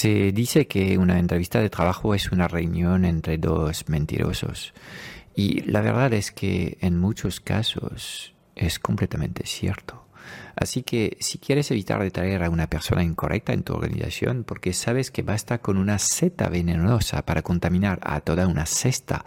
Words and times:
Se 0.00 0.32
dice 0.32 0.66
que 0.66 0.96
una 0.96 1.18
entrevista 1.18 1.60
de 1.60 1.68
trabajo 1.68 2.14
es 2.14 2.32
una 2.32 2.48
reunión 2.48 3.04
entre 3.04 3.36
dos 3.36 3.86
mentirosos. 3.90 4.72
Y 5.36 5.60
la 5.70 5.82
verdad 5.82 6.14
es 6.14 6.32
que 6.32 6.78
en 6.80 6.98
muchos 6.98 7.40
casos 7.40 8.32
es 8.56 8.78
completamente 8.78 9.44
cierto. 9.44 10.06
Así 10.56 10.84
que 10.84 11.18
si 11.20 11.36
quieres 11.36 11.70
evitar 11.70 12.02
de 12.02 12.10
traer 12.10 12.42
a 12.42 12.48
una 12.48 12.66
persona 12.66 13.04
incorrecta 13.04 13.52
en 13.52 13.62
tu 13.62 13.74
organización, 13.74 14.44
porque 14.44 14.72
sabes 14.72 15.10
que 15.10 15.20
basta 15.20 15.58
con 15.58 15.76
una 15.76 15.98
seta 15.98 16.48
venenosa 16.48 17.26
para 17.26 17.42
contaminar 17.42 18.00
a 18.02 18.22
toda 18.22 18.46
una 18.46 18.64
cesta 18.64 19.26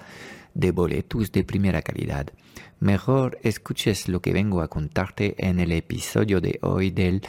de 0.56 0.72
boletos 0.72 1.32
de 1.32 1.44
primera 1.44 1.84
calidad, 1.84 2.34
mejor 2.80 3.38
escuches 3.44 4.08
lo 4.08 4.24
que 4.24 4.34
vengo 4.34 4.64
a 4.64 4.70
contarte 4.70 5.36
en 5.38 5.60
el 5.60 5.72
episodio 5.72 6.42
de 6.42 6.58
hoy 6.64 6.90
del 6.90 7.22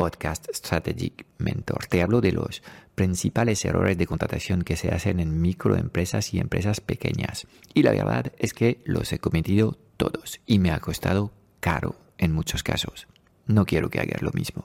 podcast 0.00 0.46
Strategic 0.54 1.26
Mentor. 1.36 1.84
Te 1.84 2.00
hablo 2.00 2.22
de 2.22 2.32
los 2.32 2.62
principales 2.94 3.62
errores 3.66 3.98
de 3.98 4.06
contratación 4.06 4.62
que 4.62 4.76
se 4.76 4.88
hacen 4.88 5.20
en 5.20 5.42
microempresas 5.42 6.32
y 6.32 6.38
empresas 6.38 6.80
pequeñas. 6.80 7.46
Y 7.74 7.82
la 7.82 7.90
verdad 7.90 8.32
es 8.38 8.54
que 8.54 8.80
los 8.86 9.12
he 9.12 9.18
cometido 9.18 9.76
todos 9.98 10.40
y 10.46 10.58
me 10.58 10.70
ha 10.70 10.80
costado 10.80 11.32
caro 11.60 11.96
en 12.16 12.32
muchos 12.32 12.62
casos. 12.62 13.08
No 13.44 13.66
quiero 13.66 13.90
que 13.90 14.00
hagas 14.00 14.22
lo 14.22 14.30
mismo. 14.32 14.64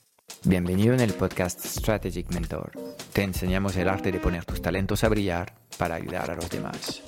Bienvenido 0.43 0.95
en 0.95 1.01
el 1.01 1.13
podcast 1.13 1.63
Strategic 1.63 2.33
Mentor. 2.33 2.71
Te 3.13 3.21
enseñamos 3.21 3.75
el 3.75 3.87
arte 3.87 4.11
de 4.11 4.19
poner 4.19 4.43
tus 4.43 4.59
talentos 4.59 5.03
a 5.03 5.09
brillar 5.09 5.53
para 5.77 5.93
ayudar 5.93 6.31
a 6.31 6.35
los 6.35 6.49
demás. 6.49 7.03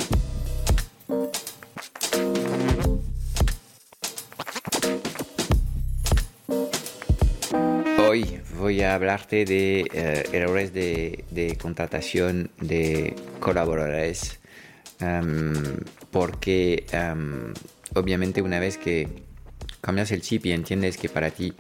Hoy 8.07 8.39
voy 8.59 8.81
a 8.83 8.93
hablarte 8.93 9.45
de 9.45 9.87
eh, 9.91 10.29
errores 10.31 10.71
de, 10.71 11.57
contratación 11.59 12.51
de 12.61 13.15
colaboradores 13.39 14.39
em, 14.99 15.53
porque 16.11 16.85
em, 16.91 17.51
obviamente 17.95 18.43
una 18.43 18.59
vez 18.59 18.77
que 18.77 19.07
cambias 19.81 20.11
el 20.11 20.21
chip 20.21 20.45
y 20.45 20.51
entiendes 20.51 20.97
que 20.97 21.09
para 21.09 21.31
ti 21.31 21.55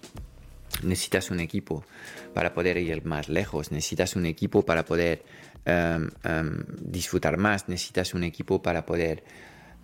necesitas 0.81 1.31
un 1.31 1.39
equipo 1.39 1.85
para 2.33 2.53
poder 2.53 2.77
ir 2.77 3.05
más 3.05 3.29
lejos, 3.29 3.71
necesitas 3.71 4.15
un 4.15 4.25
equipo 4.25 4.65
para 4.65 4.85
poder 4.85 5.23
em, 5.65 6.09
em, 6.23 6.65
disfrutar 6.81 7.37
más, 7.37 7.69
necesitas 7.69 8.13
un 8.13 8.23
equipo 8.23 8.61
para 8.61 8.85
poder 8.85 9.23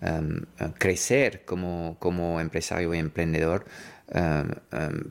em, 0.01 0.45
crecer 0.77 1.43
como, 1.45 1.97
como, 1.99 2.39
empresario 2.39 2.93
y 2.93 2.97
emprendedor, 2.99 3.65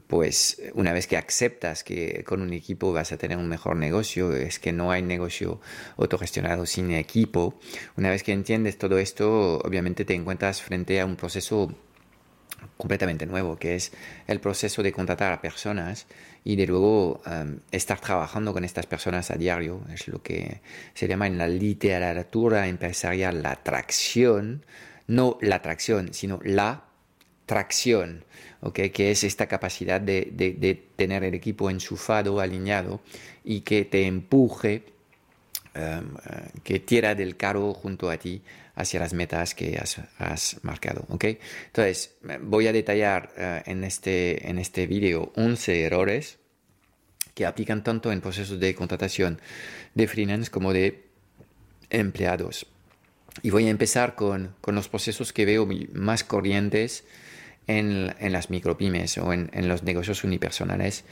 pues 0.09 0.61
una 0.75 0.93
vez 0.93 1.07
que 1.07 1.17
aceptas 1.17 1.85
que 1.85 2.25
con 2.27 2.43
un 2.43 2.53
equipo 2.53 2.93
vas 2.93 3.13
a 3.13 3.17
tener 3.17 3.37
un 3.39 3.49
mejor 3.49 3.77
negocio, 3.77 4.33
es 4.35 4.59
que 4.59 4.73
no 4.73 4.91
hay 4.91 5.03
negocio 5.03 5.61
autogestionado 5.99 6.67
sin 6.67 6.91
equipo, 6.91 7.61
una 7.97 8.11
vez 8.11 8.23
que 8.23 8.33
entiendes 8.33 8.79
todo 8.79 8.99
esto, 8.99 9.59
obviamente 9.59 10.05
te 10.05 10.15
encuentras 10.15 10.63
frente 10.63 11.01
a 11.01 11.07
un 11.07 11.17
proceso 11.17 11.73
completamente 12.77 13.27
nuevo, 13.27 13.57
que 13.57 13.75
es 13.75 13.93
el 14.27 14.41
proceso 14.41 14.83
de 14.83 14.93
contratar 14.93 15.33
a 15.33 15.43
personas 15.43 16.07
y 16.45 16.57
de 16.57 16.67
luego 16.67 17.21
um, 17.27 17.59
estar 17.71 18.01
trabajando 18.01 18.53
con 18.53 18.65
estas 18.65 18.87
personas 18.87 19.31
a 19.31 19.37
diario. 19.37 19.83
Es 19.93 20.09
lo 20.09 20.23
que 20.23 20.61
se 20.95 21.09
llama 21.09 21.27
en 21.27 21.37
la 21.37 21.49
literatura 21.49 22.69
empresarial 22.69 23.43
la 23.43 23.53
atracción, 23.53 24.65
no 25.07 25.39
la 25.41 25.57
atracción, 25.57 26.15
sino 26.15 26.41
la 26.45 26.85
tracción, 27.47 28.25
¿okay? 28.61 28.91
que 28.91 29.11
es 29.11 29.25
esta 29.25 29.47
capacidad 29.47 30.01
de, 30.01 30.29
de, 30.33 30.75
tener 30.97 31.25
el 31.25 31.35
equipo 31.35 31.71
enchufado, 31.71 32.41
alineado 32.41 33.01
y 33.45 33.63
que 33.63 33.85
te 33.85 34.07
empuje, 34.07 34.85
um, 35.75 36.15
uh, 36.15 36.61
que 36.63 36.79
tira 36.79 37.15
del 37.15 37.37
carro 37.37 37.75
junto 37.75 38.11
a 38.11 38.17
ti 38.19 38.43
hacia 38.79 39.01
las 39.01 39.13
metas 39.13 39.55
que 39.57 39.77
has, 39.77 40.57
marcado. 40.63 41.05
¿okay? 41.09 41.39
Entonces, 41.67 42.15
voy 42.43 42.69
a 42.69 42.73
detallar 42.73 43.33
eh, 43.37 43.63
en, 43.67 43.83
este, 43.83 44.49
en 44.49 44.59
este 44.59 44.87
vídeo 44.87 45.33
11 45.35 45.83
errores 45.83 46.39
que 47.35 47.45
aplican 47.45 47.83
tanto 47.83 48.13
en 48.13 48.21
procesos 48.21 48.61
de 48.61 48.75
contratación 48.77 49.41
de 49.95 50.07
freelance 50.07 50.51
como 50.51 50.73
de 50.73 51.07
empleados. 51.91 52.67
Y 53.43 53.51
voy 53.51 53.67
a 53.67 53.71
empezar 53.71 54.15
con, 54.15 54.55
con 54.61 54.77
los 54.77 54.89
procesos 54.89 55.33
que 55.33 55.45
veo 55.45 55.69
más 55.93 56.23
corrientes 56.23 57.05
en, 57.67 58.15
en 58.21 58.33
las 58.33 58.49
micropymes 58.49 59.19
o 59.19 59.33
en, 59.33 59.51
en, 59.53 59.69
los 59.69 59.83
negocios 59.83 60.23
unipersonales 60.23 61.05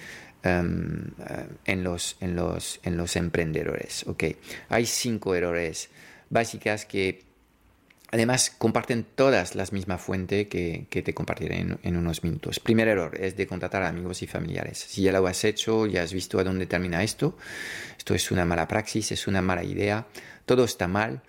em, 0.44 1.08
eh, 1.18 1.46
en, 1.64 1.82
los, 1.82 2.16
en, 2.20 2.36
los, 2.36 2.78
en 2.84 2.96
los 2.96 3.16
emprendedores. 3.16 4.06
¿okay? 4.06 4.36
Hay 4.68 4.86
cinco 4.86 5.34
errores 5.34 5.90
básicas 6.30 6.86
que 6.86 7.25
Además, 8.16 8.50
comparten 8.56 9.04
todas 9.04 9.54
la 9.56 9.66
misma 9.72 9.98
fuente 9.98 10.48
que, 10.48 10.86
te 10.88 11.12
compartiré 11.12 11.60
en, 11.60 11.96
unos 11.98 12.24
minutos. 12.24 12.60
Primer 12.60 12.88
error 12.88 13.14
es 13.20 13.36
de 13.36 13.46
contratar 13.46 13.82
a 13.82 13.88
amigos 13.88 14.22
y 14.22 14.26
familiares. 14.26 14.78
Si 14.78 15.02
ya 15.02 15.12
lo 15.12 15.26
has 15.26 15.44
hecho, 15.44 15.84
ya 15.84 16.02
has 16.02 16.14
visto 16.14 16.38
a 16.38 16.44
dónde 16.44 16.64
termina 16.64 17.02
esto. 17.02 17.36
Esto 17.98 18.14
es 18.14 18.30
una 18.30 18.46
mala 18.46 18.66
praxis, 18.68 19.12
es 19.12 19.26
una 19.26 19.42
mala 19.42 19.64
idea. 19.64 20.06
Todo 20.46 20.64
está 20.64 20.88
mal. 20.88 21.20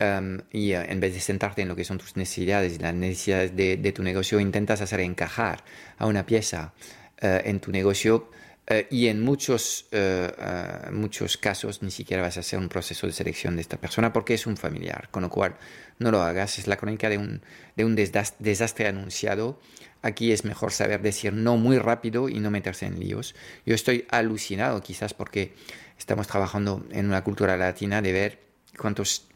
Um, 0.00 0.40
y 0.50 0.74
uh, 0.74 0.80
en 0.80 0.98
vez 0.98 1.14
de 1.14 1.20
sentarte 1.20 1.62
en 1.62 1.68
lo 1.68 1.76
que 1.76 1.84
son 1.84 1.98
tus 1.98 2.16
necesidades 2.16 2.74
y 2.74 2.78
las 2.80 2.94
necesidades 2.94 3.54
de, 3.54 3.92
tu 3.92 4.02
negocio, 4.02 4.40
intentas 4.40 4.80
hacer 4.80 4.98
encajar 4.98 5.62
a 5.98 6.06
una 6.06 6.26
pieza 6.26 6.74
uh, 7.22 7.26
en 7.44 7.60
tu 7.60 7.70
negocio 7.70 8.28
eh, 8.66 8.86
y 8.90 9.08
en 9.08 9.20
muchos, 9.20 9.86
eh, 9.92 10.32
eh, 10.38 10.90
muchos 10.90 11.36
casos 11.36 11.82
ni 11.82 11.90
siquiera 11.90 12.22
vas 12.22 12.38
a 12.38 12.40
hacer 12.40 12.58
un 12.58 12.70
proceso 12.70 13.06
de 13.06 13.12
selección 13.12 13.56
de 13.56 13.62
esta 13.62 13.76
persona 13.76 14.12
porque 14.12 14.34
es 14.34 14.46
un 14.46 14.56
familiar, 14.56 15.08
con 15.10 15.22
lo 15.22 15.28
cual 15.28 15.56
no 15.98 16.10
lo 16.10 16.22
hagas. 16.22 16.58
Es 16.58 16.66
la 16.66 16.76
crónica 16.76 17.10
de 17.10 17.18
un, 17.18 17.42
de 17.76 17.84
un 17.84 17.94
desastre 17.94 18.86
anunciado. 18.86 19.60
Aquí 20.00 20.32
es 20.32 20.44
mejor 20.44 20.72
saber 20.72 21.02
decir 21.02 21.32
no 21.32 21.56
muy 21.56 21.78
rápido 21.78 22.28
y 22.28 22.40
no 22.40 22.50
meterse 22.50 22.86
en 22.86 23.00
líos. 23.00 23.34
Yo 23.66 23.74
estoy 23.74 24.06
alucinado 24.10 24.82
quizás 24.82 25.12
porque 25.12 25.54
estamos 25.98 26.26
trabajando 26.26 26.86
en 26.90 27.06
una 27.06 27.22
cultura 27.22 27.56
latina 27.56 28.00
de 28.00 28.12
ver 28.12 28.40
cuántos 28.78 29.26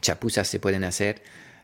chapuzas 0.00 0.46
se 0.46 0.60
pueden 0.60 0.84
hacer 0.84 1.22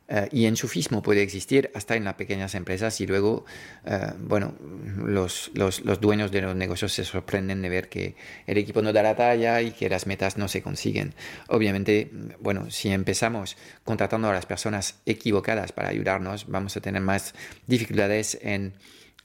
eh, 0.09 0.29
y 0.31 0.47
enchufismo 0.47 1.03
puede 1.03 1.23
existir 1.23 1.71
hasta 1.75 1.97
en 1.97 2.05
las 2.05 2.15
pequeñas 2.15 2.55
empresas 2.55 3.01
y 3.01 3.07
luego, 3.07 3.45
eh, 3.85 4.13
bueno, 4.21 4.55
los, 4.99 5.51
los, 5.55 5.85
los, 5.85 6.01
dueños 6.01 6.31
de 6.31 6.43
los 6.43 6.55
negocios 6.55 6.93
se 6.93 7.05
sorprenden 7.05 7.61
de 7.61 7.69
ver 7.69 7.89
que 7.89 8.15
el 8.47 8.57
equipo 8.57 8.83
no 8.83 8.93
da 8.93 9.03
la 9.03 9.17
talla 9.17 9.61
y 9.63 9.73
que 9.73 9.89
las 9.89 10.07
metas 10.07 10.37
no 10.37 10.47
se 10.47 10.63
consiguen. 10.63 11.15
Obviamente, 11.49 12.11
bueno, 12.39 12.71
si 12.71 12.91
empezamos 12.91 13.57
contratando 13.85 14.29
a 14.29 14.33
las 14.33 14.47
personas 14.47 15.01
equivocadas 15.07 15.73
para 15.73 15.89
ayudarnos, 15.89 16.47
vamos 16.47 16.77
a 16.77 16.81
tener 16.81 17.03
más 17.03 17.35
dificultades 17.67 18.39
en 18.43 18.75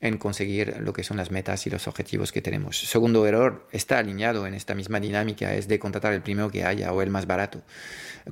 en 0.01 0.17
conseguir 0.17 0.77
lo 0.79 0.93
que 0.93 1.03
son 1.03 1.17
las 1.17 1.29
metas 1.29 1.67
y 1.67 1.69
los 1.69 1.87
objetivos 1.87 2.31
que 2.31 2.41
tenemos. 2.41 2.79
Segundo 2.79 3.25
error, 3.27 3.67
está 3.71 3.99
alineado 3.99 4.47
en 4.47 4.55
esta 4.55 4.73
misma 4.73 4.99
dinámica, 4.99 5.53
es 5.53 5.67
de 5.67 5.77
contratar 5.77 6.13
el 6.13 6.23
primero 6.23 6.49
que 6.49 6.65
haya 6.65 6.91
o 6.91 7.03
el 7.03 7.11
más 7.11 7.27
barato. 7.27 7.61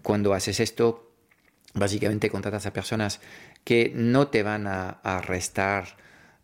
Cuando 0.02 0.34
haces 0.34 0.60
esto, 0.60 1.09
básicamente 1.74 2.30
contratas 2.30 2.66
a 2.66 2.74
personas 2.74 3.20
que 3.64 3.92
no 3.94 4.28
te 4.28 4.44
van 4.44 4.68
a, 4.68 5.22
restar 5.26 5.98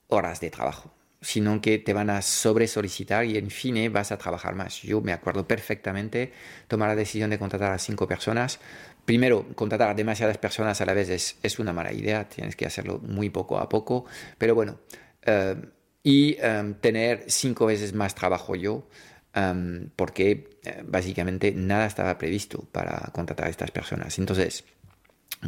horas 0.07 0.39
de 0.39 0.49
trabajo, 0.49 0.93
sino 1.21 1.61
que 1.61 1.79
te 1.79 1.93
van 1.93 2.09
a 2.09 2.21
sobre 2.21 2.67
solicitar 2.67 3.25
y 3.25 3.37
en 3.37 3.49
fin 3.49 3.91
vas 3.91 4.11
a 4.11 4.17
trabajar 4.17 4.55
más. 4.55 4.81
Yo 4.81 5.01
me 5.01 5.13
acuerdo 5.13 5.47
perfectamente 5.47 6.31
tomar 6.67 6.89
la 6.89 6.95
decisión 6.95 7.29
de 7.29 7.39
contratar 7.39 7.73
a 7.73 7.79
cinco 7.79 8.07
personas. 8.07 8.59
Primero, 9.05 9.47
contratar 9.55 9.89
a 9.89 9.93
demasiadas 9.93 10.37
personas 10.37 10.81
a 10.81 10.85
la 10.85 10.93
vez 10.93 11.37
es, 11.41 11.59
una 11.59 11.73
mala 11.73 11.93
idea, 11.93 12.27
tienes 12.27 12.55
que 12.55 12.65
hacerlo 12.65 12.99
muy 12.99 13.29
poco 13.29 13.57
a 13.57 13.69
poco, 13.69 14.05
pero 14.37 14.55
bueno, 14.55 14.79
eh, 15.23 15.55
y 16.03 16.37
eh, 16.39 16.75
tener 16.81 17.25
cinco 17.27 17.65
veces 17.65 17.93
más 17.93 18.13
trabajo 18.13 18.55
yo, 18.55 18.87
eh, 19.33 19.87
porque 19.95 20.59
básicamente 20.85 21.51
nada 21.51 21.85
estaba 21.85 22.17
previsto 22.17 22.67
para 22.71 23.11
contratar 23.13 23.47
a 23.47 23.49
estas 23.49 23.71
personas. 23.71 24.17
Entonces, 24.17 24.63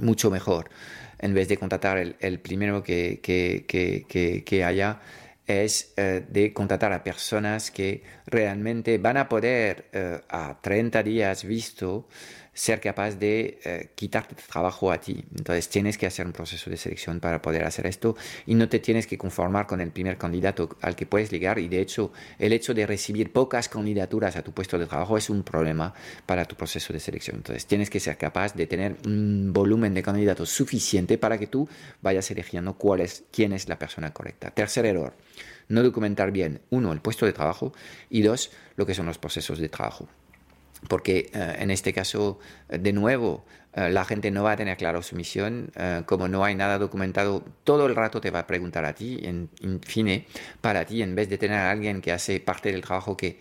mucho 0.01 0.31
mejor, 0.31 0.69
en 1.19 1.33
vez 1.33 1.47
de 1.47 1.57
contratar 1.57 1.97
el, 1.97 2.39
primero 2.39 2.83
que, 2.83 3.19
que, 3.21 4.63
haya, 4.63 4.99
es 5.45 5.93
eh, 5.95 6.25
de 6.27 6.53
contratar 6.53 6.91
a 6.91 7.03
personas 7.03 7.71
que 7.71 8.03
realmente 8.25 8.97
van 8.97 9.17
a 9.17 9.29
poder 9.29 9.85
eh, 9.93 10.19
a 10.29 10.59
30 10.61 11.03
días 11.03 11.43
visto 11.45 12.07
ser 12.57 12.81
capaz 12.81 13.19
de 13.19 13.59
eh, 13.63 13.89
quitarte 13.93 14.35
trabajo 14.35 14.91
a 14.91 14.99
ti. 14.99 15.23
Entonces 15.37 15.69
tienes 15.69 15.95
que 15.95 16.07
hacer 16.07 16.25
un 16.25 16.33
proceso 16.33 16.71
de 16.71 16.77
selección 16.77 17.19
para 17.19 17.39
poder 17.39 17.63
hacer 17.63 17.85
esto 17.85 18.15
y 18.47 18.55
no 18.55 18.67
te 18.67 18.79
tienes 18.79 19.05
que 19.05 19.15
conformar 19.15 19.67
con 19.67 19.79
el 19.79 19.91
primer 19.91 20.17
candidato 20.17 20.75
al 20.81 20.95
que 20.95 21.05
puedes 21.05 21.29
llegar 21.29 21.59
y 21.59 21.67
de 21.67 21.79
hecho 21.81 22.11
el 22.39 22.53
hecho 22.53 22.73
de 22.73 22.87
recibir 22.87 23.31
pocas 23.31 23.69
candidaturas 23.69 24.37
a 24.37 24.41
tu 24.41 24.53
puesto 24.53 24.79
de 24.79 24.87
trabajo 24.87 25.17
es 25.17 25.29
un 25.29 25.43
problema 25.43 25.93
para 26.25 26.45
tu 26.45 26.55
proceso 26.55 26.91
de 26.93 26.99
selección. 26.99 27.37
Entonces 27.37 27.67
tienes 27.67 27.91
que 27.91 27.99
ser 27.99 28.17
capaz 28.17 28.55
de 28.55 28.65
tener 28.65 28.95
un 29.05 29.53
volumen 29.53 29.93
de 29.93 30.01
candidatos 30.01 30.49
suficiente 30.49 31.19
para 31.19 31.37
que 31.37 31.45
tú 31.45 31.69
vayas 32.01 32.31
eligiendo 32.31 32.73
cuál 32.73 33.01
es, 33.01 33.23
quién 33.31 33.53
es 33.53 33.69
la 33.69 33.77
persona 33.77 34.11
correcta. 34.13 34.49
Tercer 34.49 34.87
error, 34.87 35.13
no 35.67 35.83
documentar 35.83 36.31
bien, 36.31 36.61
uno, 36.71 36.91
el 36.91 37.01
puesto 37.01 37.27
de 37.27 37.33
trabajo 37.33 37.71
y 38.09 38.23
dos, 38.23 38.49
lo 38.77 38.87
que 38.87 38.95
son 38.95 39.05
los 39.05 39.19
procesos 39.19 39.59
de 39.59 39.69
trabajo 39.69 40.07
porque 40.87 41.29
eh, 41.33 41.55
en 41.59 41.71
este 41.71 41.93
caso, 41.93 42.39
eh, 42.69 42.77
de 42.77 42.93
nuevo, 42.93 43.45
eh, 43.73 43.89
la 43.89 44.05
gente 44.05 44.31
no 44.31 44.43
va 44.43 44.53
a 44.53 44.55
tener 44.55 44.77
claro 44.77 45.01
su 45.01 45.15
misión, 45.15 45.71
como 46.05 46.27
no 46.27 46.43
hay 46.43 46.55
nada 46.55 46.77
documentado, 46.77 47.43
todo 47.63 47.85
el 47.87 47.95
rato 47.95 48.21
te 48.21 48.31
va 48.31 48.39
a 48.39 48.47
preguntar 48.47 48.85
a 48.85 48.93
ti, 48.93 49.19
en, 49.23 49.49
fin, 49.85 50.25
para 50.61 50.85
ti, 50.85 51.01
en 51.01 51.15
vez 51.15 51.29
de 51.29 51.37
tener 51.37 51.57
a 51.57 51.71
alguien 51.71 52.01
que 52.01 52.11
hace 52.11 52.39
parte 52.39 52.71
del 52.71 52.81
trabajo 52.81 53.15
que 53.15 53.39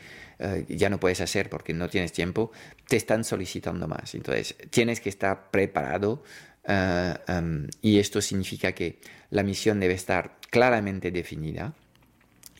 ya 0.68 0.90
no 0.90 1.00
puedes 1.00 1.22
hacer 1.22 1.48
porque 1.48 1.72
no 1.72 1.88
tienes 1.88 2.12
tiempo, 2.12 2.52
te 2.86 2.96
están 2.96 3.24
solicitando 3.24 3.88
más. 3.88 4.14
Entonces, 4.14 4.54
tienes 4.68 5.00
que 5.00 5.08
estar 5.08 5.50
preparado 5.50 6.22
em, 6.66 7.68
y 7.80 7.98
esto 7.98 8.20
significa 8.20 8.72
que 8.72 9.00
la 9.30 9.42
misión 9.42 9.80
debe 9.80 9.94
estar 9.94 10.36
claramente 10.50 11.10
definida 11.10 11.72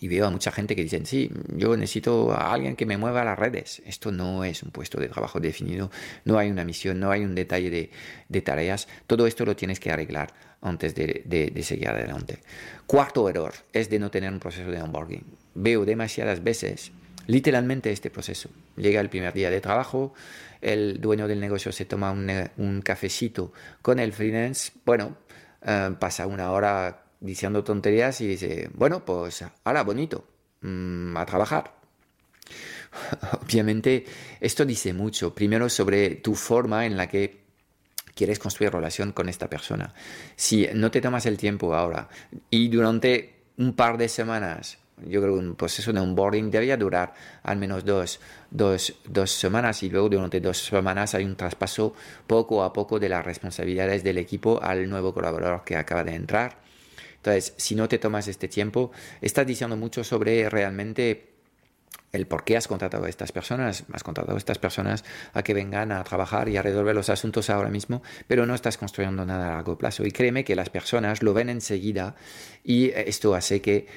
y 0.01 0.09
veo 0.09 0.27
a 0.27 0.31
mucha 0.31 0.53
gente 0.53 0.77
que 0.77 0.83
dicen, 0.83 1.07
sí, 1.07 1.31
yo 1.49 1.77
necesito 1.77 2.33
a 2.33 2.53
alguien 2.53 2.77
que 2.77 2.87
me 2.87 2.97
mueva 2.97 3.25
las 3.25 3.39
redes. 3.39 3.83
Esto 3.87 4.13
no 4.13 4.45
es 4.45 4.63
un 4.63 4.71
puesto 4.71 5.01
de 5.01 5.09
trabajo 5.09 5.41
definido, 5.41 5.91
no 6.25 6.39
hay 6.39 6.51
una 6.51 6.65
misión, 6.65 7.01
no 7.01 7.11
hay 7.11 7.25
un 7.25 7.35
detalle 7.35 7.71
de, 7.71 7.91
de 8.29 8.41
tareas. 8.43 8.89
Todo 9.07 9.27
esto 9.27 9.45
lo 9.45 9.57
tienes 9.57 9.81
que 9.81 9.91
arreglar 9.91 10.35
antes 10.61 10.95
de, 10.95 11.23
de, 11.25 11.63
seguir 11.63 11.89
adelante. 11.89 12.39
Cuarto 12.87 13.29
error 13.29 13.55
es 13.73 13.89
de 13.89 13.99
no 13.99 14.11
tener 14.11 14.33
un 14.33 14.41
proceso 14.41 14.71
de 14.71 14.83
onboarding. 14.83 15.25
Veo 15.55 15.85
demasiadas 15.85 16.43
veces 16.43 16.93
literalmente 17.27 17.91
este 17.91 18.11
proceso. 18.11 18.51
Llega 18.77 19.01
el 19.01 19.09
primer 19.09 19.33
día 19.33 19.51
de 19.51 19.61
trabajo, 19.61 20.15
el 20.61 21.01
dueño 21.01 21.29
del 21.29 21.41
negocio 21.41 21.73
se 21.73 21.85
toma 21.85 22.11
un, 22.11 22.31
un 22.57 22.83
cafecito 22.83 23.53
con 23.83 23.99
el 23.99 24.13
freelance, 24.13 24.73
bueno, 24.85 25.17
eh, 25.63 25.95
pasa 25.99 26.27
una 26.27 26.53
hora 26.53 27.06
diciendo 27.21 27.65
tonterías 27.65 28.21
y 28.21 28.27
dice, 28.27 28.71
bueno, 28.75 29.05
pues 29.05 29.45
ahora 29.65 29.83
bonito, 29.83 30.27
mm, 30.61 31.17
a 31.17 31.27
trabajar. 31.27 31.75
Obviamente 33.43 34.05
esto 34.41 34.65
dice 34.65 34.93
mucho, 34.93 35.35
primero 35.35 35.69
sobre 35.69 36.17
tu 36.17 36.35
forma 36.35 36.87
en 36.87 36.97
la 36.97 37.09
que 37.09 37.45
quieres 38.15 38.39
construir 38.39 38.73
relación 38.73 39.13
con 39.13 39.29
esta 39.29 39.49
persona. 39.49 39.95
Si 40.37 40.69
no 40.75 40.91
te 40.91 41.01
tomas 41.01 41.27
el 41.27 41.37
tiempo 41.37 41.75
ahora 41.75 42.09
y 42.51 42.69
durante 42.69 43.35
un 43.59 43.75
par 43.75 43.99
de 43.99 44.09
semanas, 44.09 44.79
yo 45.05 45.21
creo 45.21 45.35
que 45.35 45.41
un 45.41 45.57
proceso 45.57 45.93
de 45.93 46.01
onboarding 46.01 46.51
debería 46.51 46.79
durar 46.79 47.13
al 47.43 47.59
menos 47.59 47.85
dos, 47.85 48.19
dos, 48.51 48.95
dos 49.07 49.31
semanas 49.31 49.83
y 49.83 49.91
luego 49.91 50.09
durante 50.09 50.41
dos 50.41 50.59
semanas 50.59 51.15
hay 51.15 51.25
un 51.25 51.37
traspaso 51.37 51.95
poco 52.27 52.65
a 52.65 52.73
poco 52.73 52.99
de 52.99 53.11
las 53.11 53.25
responsabilidades 53.25 54.03
del 54.03 54.17
equipo 54.17 54.63
al 54.63 54.89
nuevo 54.89 55.13
colaborador 55.13 55.65
que 55.65 55.77
acaba 55.77 56.03
de 56.03 56.15
entrar 56.15 56.66
entonces, 57.27 57.55
si 57.57 57.75
no 57.75 57.89
te 57.89 57.99
tomas 57.99 58.29
este 58.29 58.47
tiempo, 58.47 58.93
estás 59.21 59.45
diciendo 59.45 59.77
mucho 59.77 60.05
sobre 60.05 60.49
realmente 60.49 61.33
el 62.13 62.29
por 62.29 62.45
qué 62.45 62.57
has 62.57 62.69
contratado 62.69 63.05
a 63.05 63.09
estas 63.09 63.33
personas. 63.33 63.83
Has 63.93 64.05
contratado 64.05 64.37
a 64.37 64.39
estas 64.39 64.59
personas 64.59 65.05
a 65.35 65.43
que 65.43 65.53
vengan 65.53 65.91
a 65.91 66.05
trabajar 66.05 66.49
y 66.49 66.57
a 66.57 66.63
resolver 66.63 66.95
los 66.95 67.11
asuntos 67.11 67.51
ahora 67.51 67.69
mismo, 67.69 68.01
pero 68.29 68.47
no 68.47 68.55
estás 68.55 68.79
construyendo 68.79 69.27
nada 69.27 69.49
a 69.49 69.55
largo 69.57 69.77
plazo. 69.77 70.07
Y 70.07 70.13
créeme 70.13 70.45
que 70.45 70.55
las 70.55 70.71
personas 70.71 71.21
lo 71.25 71.35
ven 71.35 71.49
enseguida 71.49 72.15
y 72.63 72.91
esto 72.91 73.35
hace 73.35 73.61
que, 73.61 73.89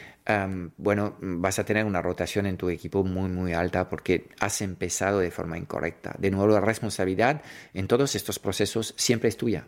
bueno, 0.78 1.16
vas 1.22 1.60
a 1.60 1.66
tener 1.66 1.86
una 1.86 2.02
rotación 2.02 2.48
en 2.48 2.58
tu 2.58 2.70
equipo 2.70 3.04
muy, 3.04 3.30
muy 3.30 3.54
alta 3.54 3.90
porque 3.90 4.30
has 4.40 4.60
empezado 4.64 5.20
de 5.20 5.30
forma 5.30 5.56
incorrecta. 5.56 6.16
De 6.18 6.31
nuevo, 6.31 6.52
la 6.52 6.62
responsabilidad 6.62 7.44
en 7.76 7.88
todos 7.88 8.16
estos 8.16 8.40
procesos 8.40 8.96
siempre 8.98 9.30
es 9.30 9.38
tuya. 9.38 9.68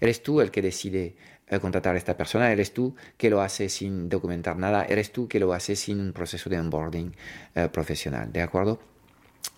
Eres 0.00 0.22
tú 0.22 0.40
el 0.40 0.50
que 0.50 0.62
decide 0.62 1.14
contratar 1.60 1.94
a 1.94 1.98
esta 1.98 2.16
persona, 2.16 2.50
eres 2.52 2.72
tú 2.72 2.94
que 3.16 3.30
lo 3.30 3.40
hace 3.40 3.68
sin 3.68 4.08
documentar 4.08 4.56
nada, 4.56 4.84
eres 4.84 5.12
tú 5.12 5.28
que 5.28 5.40
lo 5.40 5.52
hace 5.52 5.76
sin 5.76 6.00
un 6.00 6.12
proceso 6.12 6.50
de 6.50 6.58
onboarding 6.58 7.14
eh, 7.54 7.68
profesional, 7.70 8.32
¿de 8.32 8.42
acuerdo? 8.42 8.80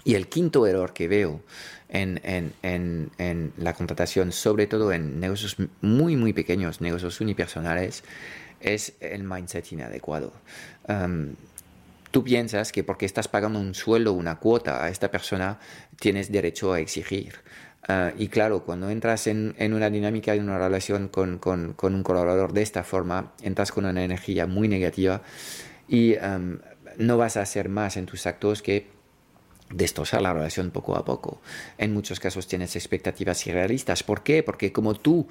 Y 0.05 0.15
el 0.15 0.29
quinto 0.29 0.67
error 0.67 0.93
que 0.93 1.09
veo 1.09 1.41
en, 1.89 2.21
en, 2.25 3.11
en, 3.19 3.53
la 3.57 3.73
contratación, 3.73 4.33
sobre 4.33 4.67
todo 4.67 4.93
en 4.93 5.21
negocios 5.21 5.57
muy, 5.81 6.17
muy 6.17 6.33
pequeños, 6.33 6.81
negocios 6.81 7.21
unipersonales, 7.21 8.03
es 8.61 8.95
el 9.01 9.25
mindset 9.25 9.73
inadecuado. 9.73 10.33
tú 12.11 12.25
piensas 12.25 12.73
que 12.73 12.83
porque 12.83 13.07
estás 13.07 13.29
pagando 13.29 13.59
un 13.59 13.75
sueldo, 13.75 14.13
una 14.13 14.37
cuota 14.37 14.85
a 14.85 14.89
esta 14.89 15.11
persona, 15.11 15.59
tienes 15.99 16.33
derecho 16.33 16.73
a 16.73 16.81
exigir. 16.81 17.35
Ah, 17.89 18.13
y 18.17 18.29
claro, 18.29 18.65
cuando 18.65 18.91
entras 18.91 19.27
en, 19.29 19.55
en, 19.59 19.73
una 19.73 19.91
dinámica, 19.91 20.35
en 20.35 20.43
una 20.43 20.59
relación 20.59 21.09
con, 21.09 21.39
con, 21.39 21.73
con, 21.75 21.95
un 21.95 22.03
colaborador 22.03 22.53
de 22.53 22.63
esta 22.63 22.83
forma, 22.83 23.33
entras 23.43 23.71
con 23.71 23.85
una 23.85 24.05
energía 24.05 24.47
muy 24.47 24.67
negativa 24.67 25.23
y 25.89 26.17
no 26.99 27.17
vas 27.17 27.37
a 27.37 27.43
hacer 27.43 27.69
más 27.69 27.97
en 27.97 28.07
tus 28.07 28.27
actos 28.27 28.63
que 28.63 28.89
destrozar 29.71 30.23
la 30.23 30.33
relación 30.33 30.71
poco 30.71 30.97
a 30.97 31.05
poco. 31.05 31.41
En 31.79 31.93
muchos 31.93 32.21
casos 32.21 32.47
tienes 32.47 32.77
expectativas 32.77 33.47
irrealistas. 33.47 34.03
¿Por 34.03 34.23
qué? 34.23 34.43
Porque 34.43 34.73
como 34.73 34.95
tú 34.95 35.27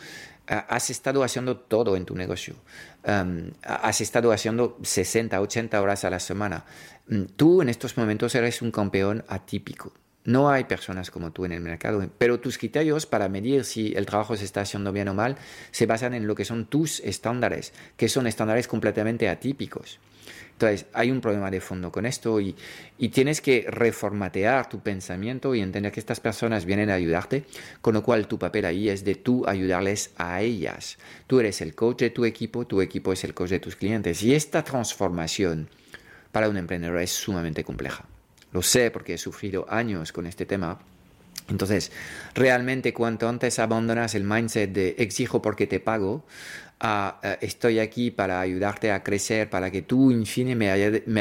ah, 0.47 0.65
has 0.69 0.89
estado 0.89 1.23
haciendo 1.23 1.57
todo 1.57 1.95
en 1.95 2.05
tu 2.05 2.15
negocio, 2.15 2.55
has 3.03 4.01
estado 4.01 4.31
haciendo 4.31 4.77
60, 4.81 5.39
80 5.39 5.81
horas 5.81 6.05
a 6.05 6.09
la 6.09 6.19
semana, 6.19 6.65
mm, 7.07 7.23
tú 7.35 7.61
en 7.61 7.69
estos 7.69 7.97
momentos 7.97 8.33
eres 8.35 8.61
un 8.61 8.71
campeón 8.71 9.23
atípico 9.27 9.93
no 10.25 10.49
hay 10.49 10.65
personas 10.65 11.11
como 11.11 11.31
tú 11.31 11.45
en 11.45 11.51
el 11.51 11.61
mercado, 11.61 12.07
pero 12.17 12.39
tus 12.39 12.57
criterios 12.57 13.05
para 13.05 13.29
medir 13.29 13.63
si 13.63 13.93
el 13.95 14.05
trabajo 14.05 14.35
se 14.35 14.43
está 14.43 14.61
haciendo 14.61 14.91
bien 14.91 15.07
o 15.07 15.13
mal 15.13 15.37
se 15.71 15.85
basan 15.85 16.13
en 16.13 16.27
lo 16.27 16.35
que 16.35 16.45
son 16.45 16.65
tus 16.65 16.99
estándares, 16.99 17.73
que 17.95 18.09
son 18.09 18.27
estándares 18.27 18.67
completamente 18.67 19.29
atípicos. 19.29 19.99
Entonces, 20.53 20.85
hay 20.93 21.11
un 21.11 21.19
problema 21.19 21.51
de 21.51 21.59
fondo 21.59 21.91
con 21.91 22.05
esto 22.05 22.39
y, 22.39 22.55
tienes 23.11 23.41
que 23.41 23.65
reformatear 23.67 24.69
tu 24.69 24.79
pensamiento 24.79 25.53
y 25.53 25.59
entender 25.59 25.91
que 25.91 25.99
estas 25.99 26.21
personas 26.21 26.63
vienen 26.63 26.89
a 26.89 26.93
ayudarte, 26.93 27.43
con 27.81 27.93
lo 27.93 28.03
cual 28.03 28.27
tu 28.27 28.39
papel 28.39 28.63
ahí 28.63 28.87
es 28.87 29.03
de 29.03 29.15
tú 29.15 29.45
ayudarles 29.47 30.11
a 30.17 30.41
ellas. 30.41 30.97
Tú 31.27 31.41
eres 31.41 31.59
el 31.59 31.75
coach 31.75 31.99
de 31.99 32.09
tu 32.09 32.23
equipo, 32.23 32.65
tu 32.65 32.81
equipo 32.81 33.11
es 33.11 33.25
el 33.25 33.33
coach 33.33 33.49
de 33.49 33.59
tus 33.59 33.75
clientes 33.75 34.23
y 34.23 34.33
esta 34.33 34.63
transformación 34.63 35.69
para 36.31 36.47
un 36.47 36.55
emprendedor 36.55 37.01
es 37.01 37.11
sumamente 37.11 37.65
compleja. 37.65 38.05
Lo 38.55 38.61
sé 38.61 38.89
porque 38.89 39.15
he 39.15 39.17
sufrido 39.17 39.65
años 39.69 40.13
con 40.13 40.25
este 40.25 40.45
tema. 40.45 40.79
Entonces, 41.49 41.91
realmente 42.33 42.93
cuanto 42.93 43.27
antes 43.27 43.59
abandonas 43.59 44.15
el 44.15 44.23
mindset 44.23 44.71
de 44.71 44.95
exijo 44.97 45.41
porque 45.41 45.67
te 45.67 45.81
pago, 45.81 46.25
a 46.79 47.19
estoy 47.41 47.79
aquí 47.79 48.11
para 48.11 48.39
ayudarte 48.39 48.93
a 48.93 49.03
crecer, 49.03 49.49
para 49.49 49.71
que 49.71 49.81
tú, 49.81 50.09
en 50.09 50.25
fin, 50.25 50.57
me, 50.57 50.71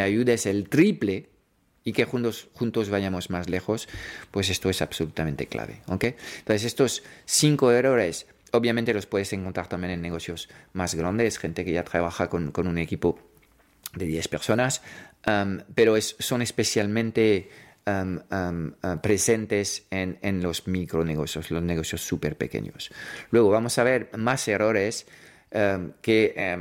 ayudes 0.00 0.46
el 0.46 0.68
triple 0.68 1.28
y 1.82 1.92
que 1.92 2.04
juntos, 2.04 2.50
juntos 2.52 2.88
vayamos 2.88 3.30
más 3.30 3.50
lejos, 3.50 3.88
pues 4.30 4.48
esto 4.48 4.70
es 4.70 4.80
absolutamente 4.80 5.48
clave. 5.48 5.82
Entonces, 5.88 6.62
estos 6.62 7.02
cinco 7.24 7.72
errores, 7.72 8.28
obviamente 8.52 8.94
los 8.94 9.06
puedes 9.06 9.32
encontrar 9.32 9.66
también 9.66 9.94
en 9.94 10.02
negocios 10.02 10.48
más 10.72 10.94
grandes, 10.94 11.38
gente 11.38 11.64
que 11.64 11.72
ya 11.72 11.82
trabaja 11.82 12.30
con, 12.30 12.52
con 12.52 12.68
un 12.68 12.78
equipo 12.78 13.18
de 13.96 14.06
10 14.06 14.28
personas, 14.28 14.82
pero 15.74 16.00
son 16.00 16.42
especialmente 16.42 17.48
uh, 17.86 19.00
presentes 19.02 19.86
en, 19.90 20.42
los 20.42 20.66
micronegocios, 20.66 21.50
los 21.50 21.62
negocios 21.62 22.02
súper 22.02 22.36
pequeños. 22.36 22.90
Luego 23.30 23.50
vamos 23.50 23.78
a 23.78 23.84
ver 23.84 24.10
más 24.16 24.46
errores 24.48 25.06
que, 26.02 26.58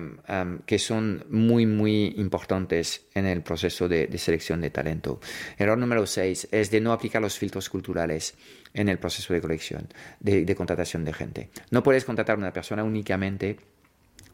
que, 0.68 0.80
son 0.80 1.26
muy, 1.32 1.66
muy 1.66 2.14
importantes 2.18 3.08
en 3.16 3.26
el 3.26 3.42
proceso 3.42 3.90
de, 3.90 4.16
selección 4.20 4.62
de 4.62 4.70
talento. 4.70 5.20
Error 5.58 5.80
número 5.80 6.06
6 6.06 6.50
es 6.52 6.70
de 6.70 6.80
no 6.80 6.94
aplicar 6.94 7.20
los 7.20 7.40
filtros 7.40 7.70
culturales 7.70 8.36
en 8.72 8.90
el 8.90 9.00
proceso 9.00 9.34
de 9.34 9.42
de, 10.20 10.46
de 10.46 10.56
contratación 10.56 11.06
de 11.06 11.14
gente. 11.14 11.50
No 11.72 11.82
puedes 11.82 12.06
contratar 12.06 12.36
a 12.36 12.40
una 12.40 12.54
persona 12.54 12.84
únicamente 12.84 13.58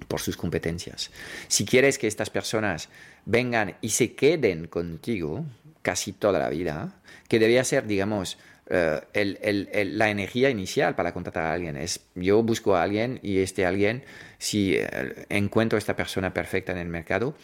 por 0.07 0.21
sus 0.21 0.37
competencias. 0.37 1.11
Si 1.47 1.65
quieres 1.65 1.97
que 1.97 2.07
estas 2.07 2.29
personas 2.29 2.89
vengan 3.25 3.75
y 3.81 3.89
se 3.89 4.13
queden 4.13 4.67
contigo 4.67 5.45
casi 5.81 6.13
toda 6.13 6.39
la 6.39 6.49
vida, 6.49 6.99
que 7.27 7.39
debería 7.39 7.63
ser, 7.63 7.87
digamos, 7.87 8.37
eh, 8.71 9.89
la 9.93 10.09
energía 10.09 10.49
inicial 10.49 10.95
para 10.95 11.13
contratar 11.13 11.43
a 11.45 11.53
alguien. 11.53 11.75
Es 11.75 12.01
yo 12.15 12.43
busco 12.43 12.75
a 12.75 12.83
alguien 12.83 13.19
y 13.23 13.39
este 13.39 13.65
alguien, 13.65 14.03
si 14.37 14.75
eh, 14.75 15.25
encuentro 15.29 15.77
esta 15.77 15.95
persona 15.95 16.33
perfecta 16.33 16.71
en 16.71 16.77
el 16.77 16.87
mercado, 16.87 17.35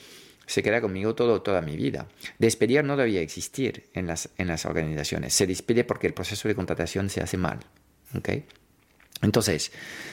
se 0.45 0.61
queda 0.61 0.81
conmigo 0.81 1.15
todo, 1.15 1.41
toda 1.41 1.61
mi 1.61 1.75
vida. 1.75 2.07
Despedir 2.37 2.83
no 2.83 2.95
debía 2.97 3.21
existir 3.21 3.89
en 3.93 4.07
las, 4.07 4.29
en 4.37 4.47
las 4.47 4.65
organizaciones. 4.65 5.33
Se 5.33 5.47
despide 5.47 5.83
porque 5.83 6.07
el 6.07 6.13
proceso 6.13 6.47
de 6.47 6.55
contratación 6.55 7.09
se 7.09 7.21
hace 7.21 7.37
mal. 7.37 7.59
¿okay? 8.15 8.45
Entonces, 9.21 9.71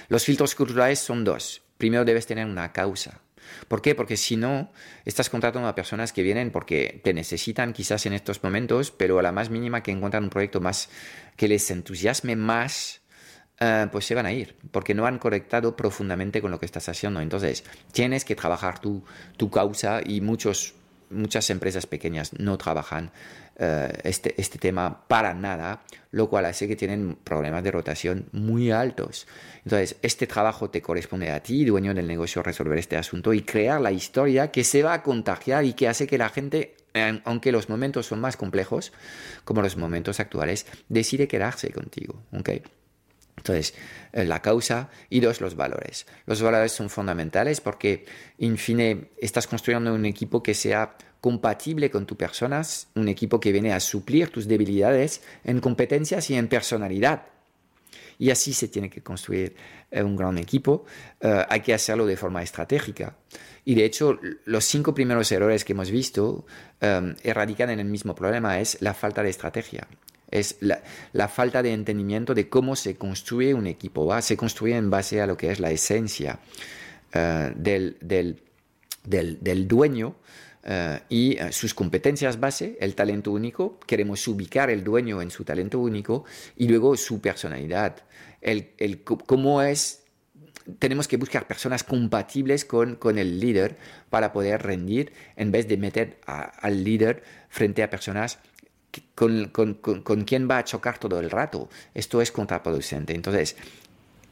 los 0.09 0.25
filtros 0.25 0.55
culturales 0.55 0.99
son 0.99 1.25
dos. 1.25 1.62
Primero 1.83 2.05
debes 2.05 2.29
tener 2.29 2.47
una 2.47 2.73
causa. 2.73 3.23
¿Por 3.67 3.83
qué? 3.83 3.97
Porque 3.97 4.17
si 4.17 4.37
no, 4.37 4.71
estás 5.05 5.29
contratando 5.29 5.67
a 5.67 5.75
personas 5.75 6.13
que 6.13 6.23
vienen 6.23 6.53
porque 6.53 7.01
te 7.03 7.13
necesitan 7.13 7.73
quizás 7.73 8.07
en 8.07 8.13
estos 8.13 8.45
momentos, 8.45 8.93
pero 8.93 9.19
a 9.19 9.23
la 9.23 9.33
más 9.33 9.51
mínima 9.51 9.83
que 9.83 9.91
encuentran 9.91 10.23
un 10.23 10.31
proyecto 10.31 10.61
más 10.61 10.91
que 11.35 11.49
les 11.49 11.69
entusiasme 11.73 12.37
más, 12.37 13.01
eh, 13.59 13.89
pues 13.91 14.07
se 14.07 14.15
van 14.15 14.27
a 14.27 14.33
ir, 14.33 14.55
porque 14.71 14.95
no 14.95 15.07
han 15.07 15.19
conectado 15.19 15.75
profundamente 15.75 16.41
con 16.41 16.53
lo 16.53 16.61
que 16.61 16.67
estás 16.67 16.89
haciendo. 16.89 17.21
Entonces, 17.21 17.65
tienes 17.91 18.25
que 18.25 18.37
trabajar 18.37 18.79
tu, 18.79 19.03
tu 19.37 19.51
causa 19.51 20.03
y 20.07 20.21
muchos, 20.21 20.77
muchas 21.13 21.51
empresas 21.51 21.87
pequeñas 21.87 22.33
no 22.39 22.59
trabajan 22.59 23.11
eh, 23.57 23.93
este, 24.05 24.35
este 24.41 24.59
tema 24.59 25.07
para 25.07 25.35
nada, 25.35 25.83
lo 26.11 26.29
cual 26.29 26.47
hace 26.47 26.67
que 26.67 26.77
tienen 26.77 27.17
problemas 27.23 27.63
de 27.63 27.71
rotación 27.71 28.27
muy 28.33 28.71
altos. 28.71 29.27
Entonces, 29.65 29.97
este 30.03 30.27
trabajo 30.27 30.71
te 30.71 30.83
corresponde 30.83 31.31
a 31.31 31.43
ti, 31.43 31.65
dueño 31.65 31.95
del 31.95 32.07
negocio, 32.07 32.43
resolver 32.43 32.79
este 32.79 32.97
asunto 32.97 33.33
y 33.33 33.43
crear 33.43 33.81
la 33.81 33.93
historia 33.93 34.51
que 34.51 34.65
se 34.65 34.83
va 34.83 34.95
a 34.95 35.03
contagiar 35.03 35.65
y 35.65 35.75
que 35.75 35.89
hace 35.89 36.07
que 36.07 36.19
la 36.19 36.31
gente, 36.31 36.77
aunque 37.25 37.53
los 37.53 37.69
momentos 37.69 38.07
son 38.07 38.21
más 38.21 38.37
complejos, 38.37 38.93
como 39.45 39.63
los 39.63 39.77
momentos 39.77 40.19
actuales, 40.19 40.67
decide 40.89 41.29
quedarse 41.29 41.71
contigo. 41.71 42.23
¿okay? 42.33 42.63
Entonces, 43.37 43.75
eh, 44.13 44.25
la 44.25 44.41
causa 44.41 44.91
y 45.09 45.21
dos, 45.21 45.41
los 45.41 45.57
valores. 45.57 46.07
Los 46.27 46.43
valores 46.43 46.73
son 46.73 46.91
fundamentales 46.91 47.61
porque, 47.61 48.05
en 48.39 48.59
fin, 48.59 49.09
estás 49.19 49.47
construyendo 49.47 49.95
un 49.95 50.07
equipo 50.07 50.43
que 50.43 50.55
sea 50.55 50.97
compatible 51.21 51.91
con 51.91 52.05
tu 52.05 52.17
persona, 52.17 52.63
un 52.95 53.09
equipo 53.09 53.41
que 53.41 53.53
viene 53.53 53.73
a 53.73 53.81
suplir 53.81 54.31
tus 54.31 54.47
debilidades 54.47 55.23
en 55.45 55.61
competencias 55.61 56.29
y 56.31 56.35
en 56.35 56.49
personalidad. 56.49 57.27
Y 58.19 58.31
así 58.31 58.53
se 58.53 58.69
tiene 58.69 58.91
que 58.91 59.03
construir 59.03 59.57
eh, 59.91 60.03
un 60.03 60.15
gran 60.15 60.39
equipo. 60.39 60.85
Eh, 61.21 61.45
hay 61.49 61.61
que 61.61 61.75
hacerlo 61.75 62.07
de 62.07 62.17
forma 62.17 62.43
estratégica. 62.43 63.17
Y 63.65 63.75
de 63.75 63.85
hecho, 63.85 64.19
los 64.45 64.65
cinco 64.65 64.95
primeros 64.95 65.31
errores 65.33 65.65
que 65.65 65.73
hemos 65.73 65.91
visto 65.91 66.45
erradican 66.81 67.71
en 67.71 67.79
el 67.79 67.87
mismo 67.87 68.13
problema, 68.13 68.59
es 68.59 68.79
la 68.81 68.93
falta 68.93 69.23
de 69.23 69.31
estrategia. 69.31 69.87
Es 70.33 70.57
la, 70.61 71.29
falta 71.29 71.63
de 71.63 71.73
entendimiento 71.73 72.35
de 72.35 72.49
cómo 72.49 72.75
se 72.75 72.97
construye 72.97 73.55
un 73.55 73.69
equipo. 73.69 74.07
¿va? 74.07 74.21
Se 74.21 74.37
construye 74.37 74.77
en 74.77 74.91
base 74.91 75.21
a 75.21 75.27
lo 75.27 75.37
que 75.37 75.53
es 75.53 75.61
la 75.61 75.71
esencia 75.71 76.41
del, 77.13 77.99
del, 78.01 78.41
del 79.05 79.69
dueño 79.69 80.17
eh, 80.65 81.01
y 81.09 81.39
eh, 81.39 81.53
sus 81.53 81.75
competencias 81.75 82.39
base, 82.39 82.77
el 82.81 82.95
talento 82.95 83.33
único, 83.33 83.81
queremos 83.81 84.27
ubicar 84.29 84.71
el 84.71 84.85
dueño 84.85 85.21
en 85.21 85.31
su 85.31 85.45
talento 85.45 85.81
único 85.81 86.25
y 86.57 86.69
luego 86.69 86.97
su 86.97 87.21
personalidad, 87.21 87.97
el, 88.41 88.71
el 88.79 89.03
cómo 89.03 89.63
es, 89.63 90.05
tenemos 90.79 91.09
que 91.09 91.17
buscar 91.17 91.49
personas 91.49 91.83
compatibles 91.83 92.65
con, 92.65 92.95
con 92.95 93.19
el 93.19 93.41
líder 93.41 93.77
para 94.09 94.33
poder 94.33 94.63
rendir 94.63 95.13
en 95.35 95.51
vez 95.51 95.67
de 95.67 95.77
meter 95.77 96.21
al 96.27 96.85
líder 96.85 97.25
frente 97.49 97.83
a 97.83 97.91
personas 97.91 98.39
con, 99.15 99.47
con, 99.47 99.75
con, 99.75 100.25
quien 100.25 100.49
va 100.49 100.59
a 100.59 100.65
chocar 100.65 100.99
todo 100.99 101.19
el 101.21 101.31
rato. 101.31 101.69
Esto 101.95 102.21
es 102.21 102.33
contraproducente. 102.33 103.15
Entonces, 103.15 103.57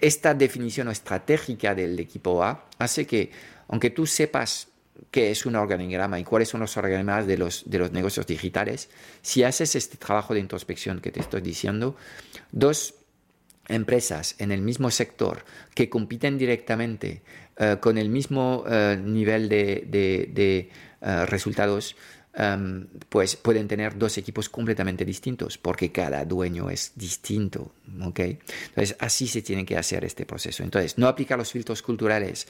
esta 0.00 0.34
definición 0.34 0.88
estratégica 0.88 1.74
del 1.74 1.98
equipo 1.98 2.42
A 2.42 2.66
hace 2.78 3.06
que, 3.06 3.30
aunque 3.68 3.90
tú 3.90 4.06
sepas 4.06 4.68
qué 5.10 5.30
es 5.30 5.46
un 5.46 5.56
organigrama 5.56 6.18
y 6.18 6.24
cuáles 6.24 6.48
son 6.48 6.60
los 6.60 6.76
organigramas 6.76 7.26
de 7.26 7.38
los, 7.38 7.68
de 7.68 7.78
los 7.78 7.92
negocios 7.92 8.26
digitales, 8.26 8.90
si 9.22 9.42
haces 9.42 9.74
este 9.76 9.96
trabajo 9.96 10.34
de 10.34 10.40
introspección 10.40 11.00
que 11.00 11.10
te 11.10 11.20
estoy 11.20 11.40
diciendo, 11.40 11.96
dos 12.52 12.94
empresas 13.68 14.34
en 14.38 14.52
el 14.52 14.60
mismo 14.62 14.90
sector 14.90 15.44
que 15.74 15.88
compiten 15.88 16.38
directamente 16.38 17.22
eh, 17.56 17.76
con 17.80 17.98
el 17.98 18.08
mismo 18.08 18.64
eh, 18.68 18.98
nivel 19.02 19.48
de, 19.48 19.84
de, 19.86 20.70
eh, 21.00 21.26
resultados, 21.26 21.96
pues 23.08 23.36
pueden 23.36 23.68
tener 23.68 23.98
dos 23.98 24.16
equipos 24.16 24.48
completamente 24.48 25.04
distintos 25.04 25.58
porque 25.58 25.90
cada 25.90 26.24
dueño 26.24 26.70
es 26.70 26.92
distinto. 26.94 27.72
¿okay? 28.02 28.38
Entonces, 28.68 28.96
así 29.00 29.26
se 29.26 29.42
tiene 29.42 29.64
que 29.64 29.76
hacer 29.76 30.04
este 30.04 30.26
proceso. 30.26 30.62
Entonces, 30.62 30.96
no 30.96 31.08
aplicar 31.08 31.38
los 31.38 31.50
filtros 31.50 31.82
culturales 31.82 32.46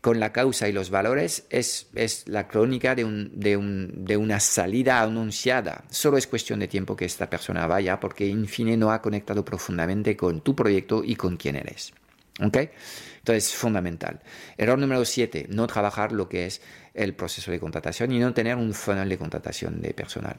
con 0.00 0.20
la 0.20 0.32
causa 0.32 0.68
y 0.68 0.72
los 0.72 0.90
valores 0.90 1.46
es, 1.50 1.88
es 1.94 2.28
la 2.28 2.46
crónica 2.46 2.94
de, 2.94 3.04
un, 3.04 3.32
de, 3.34 3.56
un, 3.56 4.04
de, 4.04 4.16
una 4.16 4.38
salida 4.38 5.00
anunciada. 5.00 5.84
Solo 5.90 6.16
es 6.18 6.26
cuestión 6.26 6.60
de 6.60 6.68
tiempo 6.68 6.94
que 6.94 7.06
esta 7.06 7.28
persona 7.28 7.66
vaya 7.66 7.98
porque, 7.98 8.30
en 8.30 8.46
fin, 8.46 8.78
no 8.78 8.92
ha 8.92 9.02
conectado 9.02 9.44
profundamente 9.44 10.16
con 10.16 10.42
tu 10.42 10.54
proyecto 10.54 11.02
y 11.02 11.16
con 11.16 11.36
quién 11.36 11.56
eres. 11.56 11.92
¿Ok? 12.42 12.58
Entonces, 13.18 13.54
fundamental. 13.54 14.20
Error 14.56 14.78
número 14.78 15.04
7, 15.04 15.46
no 15.50 15.66
trabajar 15.66 16.12
lo 16.12 16.28
que 16.28 16.46
es 16.46 16.60
el 16.94 17.14
proceso 17.14 17.50
de 17.50 17.58
contratación 17.58 18.12
y 18.12 18.18
no 18.18 18.32
tener 18.34 18.56
un 18.56 18.72
funnel 18.74 19.08
de 19.08 19.18
contratación 19.18 19.80
de 19.80 19.94
personal 19.94 20.36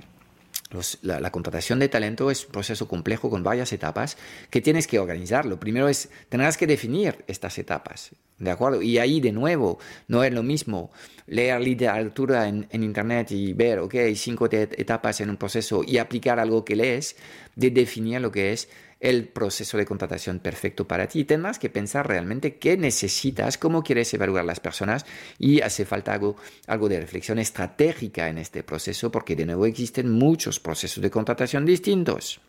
la, 1.02 1.32
contratación 1.32 1.80
de 1.80 1.88
talento 1.88 2.30
es 2.30 2.46
un 2.46 2.52
proceso 2.52 2.88
complejo 2.88 3.30
con 3.30 3.42
varias 3.42 3.72
etapas 3.72 4.18
que 4.50 4.62
tienes 4.62 4.88
que 4.88 5.00
organizar. 5.00 5.46
Lo 5.46 5.60
primero 5.60 5.88
es, 5.88 6.10
tendrás 6.30 6.58
que 6.58 6.68
definir 6.68 7.24
estas 7.28 7.58
etapas, 7.58 8.12
¿de 8.38 8.52
acuerdo? 8.52 8.82
Y 8.82 8.98
ahí 8.98 9.22
de 9.22 9.32
nuevo, 9.32 9.80
no 10.08 10.24
es 10.24 10.34
lo 10.34 10.44
mismo 10.44 10.92
leer 11.26 11.62
literatura 11.62 12.48
en, 12.48 12.68
en 12.70 12.84
Internet 12.84 13.32
y 13.32 13.54
ver, 13.54 13.80
ok, 13.80 13.96
cinco 14.16 14.50
etapas 14.52 15.22
en 15.22 15.30
un 15.30 15.38
proceso 15.38 15.84
y 15.86 16.00
aplicar 16.00 16.40
algo 16.40 16.66
que 16.66 16.76
lees, 16.76 17.16
de 17.56 17.72
definir 17.72 18.20
lo 18.22 18.32
que 18.32 18.52
es 18.52 18.70
el 19.00 19.28
proceso 19.28 19.78
de 19.78 19.86
contratación 19.86 20.40
perfecto 20.40 20.88
para 20.88 21.08
ti. 21.08 21.24
Tendrás 21.24 21.60
que 21.60 21.70
pensar 21.70 22.08
realmente 22.08 22.56
qué 22.56 22.78
necesitas, 22.78 23.58
cómo 23.58 23.84
quieres 23.84 24.14
evaluar 24.14 24.46
las 24.46 24.60
personas 24.60 25.06
y 25.38 25.62
hace 25.62 25.86
falta 25.86 26.14
algo, 26.14 26.36
algo 26.68 26.90
de 26.90 27.00
reflexión 27.00 27.40
estratégica 27.40 28.30
en 28.30 28.38
este 28.38 28.64
proceso 28.64 29.12
porque 29.12 29.36
de 29.36 29.46
nuevo 29.46 29.66
existen 29.66 30.12
muchos 30.12 30.60
procesos 30.60 31.02
de 31.02 31.12
contratación 31.12 31.66
distintos. 31.66 32.40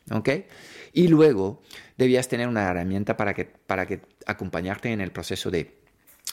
Y 0.93 1.09
luego 1.09 1.63
debías 1.97 2.29
tener 2.29 2.49
una 2.49 2.71
herramienta 2.71 3.17
para, 3.17 3.35
que, 3.35 3.45
para 3.45 3.87
que 3.87 4.01
acompañarte 4.27 4.91
en 4.91 5.01
el 5.01 5.13
proceso 5.13 5.51
de 5.51 5.79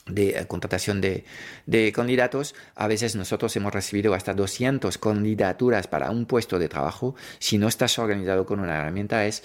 de 0.07 0.37
eh, 0.37 0.45
contratación 0.47 1.01
de, 1.01 1.25
de, 1.65 1.91
candidatos, 1.91 2.53
a 2.75 2.87
veces 2.87 3.15
nosotros 3.15 3.55
hemos 3.55 3.73
recibido 3.73 4.13
hasta 4.13 4.33
200 4.33 4.97
candidaturas 4.97 5.87
para 5.87 6.11
un 6.11 6.25
puesto 6.25 6.59
de 6.59 6.69
trabajo. 6.69 7.15
Si 7.39 7.57
no 7.57 7.67
estás 7.67 7.97
organizado 7.97 8.45
con 8.45 8.59
una 8.59 8.77
herramienta, 8.77 9.25
es 9.25 9.43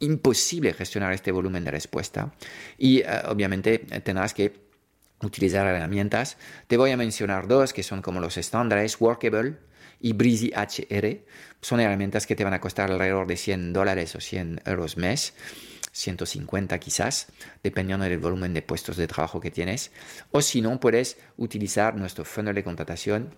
imposible 0.00 0.72
gestionar 0.72 1.12
este 1.12 1.32
volumen 1.32 1.64
de 1.64 1.70
respuesta 1.70 2.34
y 2.78 3.00
eh, 3.00 3.06
obviamente 3.26 3.78
tendrás 3.78 4.34
que 4.34 4.64
utilizar 5.22 5.66
herramientas. 5.66 6.36
Te 6.66 6.76
voy 6.76 6.90
a 6.90 6.96
mencionar 6.96 7.48
dos 7.48 7.72
que 7.72 7.82
son 7.82 8.02
como 8.02 8.20
los 8.20 8.36
estándares, 8.36 9.00
Workable 9.00 9.56
y 10.00 10.12
Breezy 10.12 10.52
HR. 10.54 11.24
Son 11.60 11.80
herramientas 11.80 12.26
que 12.26 12.36
te 12.36 12.44
van 12.44 12.54
a 12.54 12.60
costar 12.60 12.90
alrededor 12.90 13.26
de 13.26 13.36
100 13.36 13.72
dólares 13.72 14.14
o 14.14 14.20
100 14.20 14.62
euros 14.66 14.96
mes. 14.96 15.34
150 15.92 16.76
quizás, 16.80 17.28
dependiendo 17.62 18.04
del 18.04 18.18
volumen 18.18 18.52
de 18.52 18.62
puestos 18.62 18.96
de 18.96 19.06
trabajo 19.06 19.40
que 19.40 19.52
tienes. 19.52 19.92
O 20.32 20.42
si 20.42 20.60
no, 20.60 20.80
puedes 20.80 21.16
utilizar 21.36 21.94
nuestro 21.94 22.24
funnel 22.24 22.56
de 22.56 22.64
contratación 22.64 23.34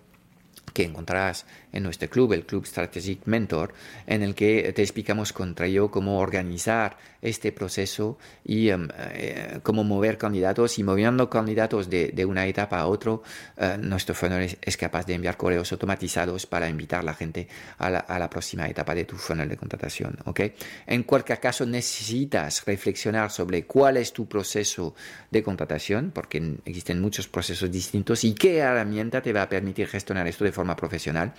que 0.73 0.83
encontrarás 0.83 1.45
en 1.71 1.83
nuestro 1.83 2.09
club, 2.09 2.33
el 2.33 2.45
Club 2.45 2.65
Strategic 2.65 3.21
Mentor, 3.25 3.73
en 4.05 4.23
el 4.23 4.35
que 4.35 4.71
te 4.73 4.81
explicamos 4.81 5.33
contra 5.33 5.67
yo 5.67 5.91
cómo 5.91 6.19
organizar 6.19 6.97
este 7.21 7.51
proceso 7.51 8.17
y 8.43 8.69
em, 8.69 8.87
eh, 9.13 9.59
cómo 9.63 9.83
mover 9.83 10.17
candidatos 10.17 10.79
y 10.79 10.83
moviendo 10.83 11.29
candidatos 11.29 11.89
de, 11.89 12.25
una 12.25 12.45
etapa 12.45 12.79
a 12.79 12.87
otra, 12.87 13.19
eh, 13.57 13.77
nuestro 13.79 14.13
funnel 14.13 14.57
es, 14.61 14.77
capaz 14.77 15.05
de 15.05 15.13
enviar 15.13 15.37
correos 15.37 15.71
automatizados 15.71 16.45
para 16.45 16.69
invitar 16.69 16.99
a 16.99 17.03
la 17.03 17.13
gente 17.13 17.47
a 17.77 17.89
la, 17.89 17.99
a 17.99 18.19
la, 18.19 18.29
próxima 18.29 18.67
etapa 18.67 18.93
de 18.93 19.05
tu 19.05 19.15
funnel 19.15 19.47
de 19.49 19.57
contratación. 19.57 20.17
¿okay? 20.25 20.53
En 20.85 21.03
cualquier 21.03 21.39
caso, 21.39 21.65
necesitas 21.65 22.65
reflexionar 22.65 23.31
sobre 23.31 23.65
cuál 23.65 23.97
es 23.97 24.13
tu 24.13 24.27
proceso 24.27 24.93
de 25.31 25.41
contratación, 25.41 26.11
porque 26.13 26.57
existen 26.65 27.01
muchos 27.01 27.27
procesos 27.27 27.71
distintos 27.71 28.23
y 28.23 28.33
qué 28.33 28.57
herramienta 28.57 29.21
te 29.21 29.33
va 29.33 29.43
a 29.43 29.49
permitir 29.49 29.87
gestionar 29.87 30.27
esto 30.27 30.43
de 30.43 30.51
forma 30.51 30.75
profesional, 30.75 31.33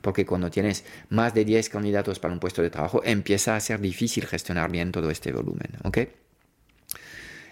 porque 0.00 0.26
cuando 0.26 0.50
tienes 0.50 0.84
más 1.08 1.34
de 1.34 1.44
10 1.44 1.68
candidatos 1.68 2.18
para 2.18 2.34
un 2.34 2.40
puesto 2.40 2.62
de 2.62 2.70
trabajo, 2.70 3.02
empieza 3.04 3.56
a 3.56 3.60
ser 3.60 3.80
difícil 3.80 4.26
gestionar 4.26 4.70
bien 4.70 4.92
todo 4.92 5.10
este 5.10 5.32
volumen. 5.32 5.70
¿ok? 5.84 5.98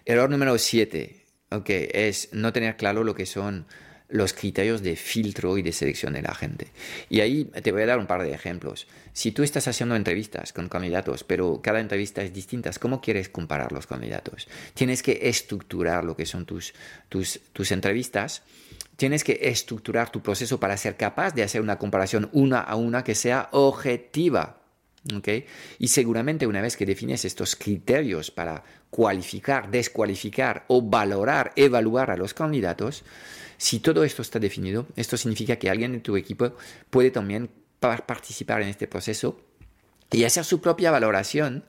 Error 0.04 0.30
número 0.30 0.56
7 0.58 1.20
okay, 1.50 1.88
es 1.92 2.30
no 2.32 2.52
tener 2.52 2.76
claro 2.76 3.04
lo 3.04 3.14
que 3.14 3.26
son 3.26 3.66
los 4.10 4.32
criterios 4.32 4.82
de 4.82 4.96
filtro 4.96 5.56
y 5.56 5.62
de 5.62 5.72
selección 5.72 6.12
de 6.12 6.22
la 6.22 6.34
gente. 6.34 6.68
Y 7.08 7.20
ahí 7.20 7.44
te 7.44 7.72
voy 7.72 7.82
a 7.82 7.86
dar 7.86 7.98
un 7.98 8.06
par 8.06 8.22
de 8.22 8.32
ejemplos. 8.32 8.86
Si 9.12 9.32
tú 9.32 9.42
estás 9.42 9.68
haciendo 9.68 9.96
entrevistas 9.96 10.52
con 10.52 10.68
candidatos, 10.68 11.24
pero 11.24 11.60
cada 11.62 11.80
entrevista 11.80 12.22
es 12.22 12.32
distinta, 12.32 12.70
¿cómo 12.80 13.00
quieres 13.00 13.28
comparar 13.28 13.72
los 13.72 13.86
candidatos? 13.86 14.48
Tienes 14.74 15.02
que 15.02 15.20
estructurar 15.22 16.04
lo 16.04 16.16
que 16.16 16.26
son 16.26 16.44
tus, 16.44 16.74
tus, 17.08 17.40
tus 17.52 17.72
entrevistas. 17.72 18.42
Tienes 18.96 19.24
que 19.24 19.38
estructurar 19.42 20.10
tu 20.10 20.20
proceso 20.22 20.60
para 20.60 20.76
ser 20.76 20.96
capaz 20.96 21.34
de 21.34 21.42
hacer 21.42 21.60
una 21.60 21.78
comparación 21.78 22.28
una 22.32 22.60
a 22.60 22.76
una 22.76 23.04
que 23.04 23.14
sea 23.14 23.48
objetiva. 23.52 24.58
¿Okay? 25.14 25.46
Y 25.78 25.88
seguramente 25.88 26.46
una 26.46 26.60
vez 26.60 26.76
que 26.76 26.84
defines 26.84 27.24
estos 27.24 27.56
criterios 27.56 28.30
para 28.30 28.62
cualificar, 28.90 29.70
descualificar 29.70 30.64
o 30.68 30.82
valorar, 30.82 31.52
evaluar 31.56 32.10
a 32.10 32.16
los 32.16 32.34
candidatos, 32.34 33.04
si 33.56 33.78
todo 33.80 34.04
esto 34.04 34.22
está 34.22 34.38
definido, 34.38 34.86
esto 34.96 35.16
significa 35.16 35.56
que 35.56 35.70
alguien 35.70 35.92
de 35.92 36.00
tu 36.00 36.16
equipo 36.16 36.54
puede 36.90 37.10
también 37.10 37.50
participar 37.78 38.62
en 38.62 38.68
este 38.68 38.86
proceso 38.86 39.40
y 40.10 40.24
hacer 40.24 40.44
su 40.44 40.60
propia 40.60 40.90
valoración 40.90 41.64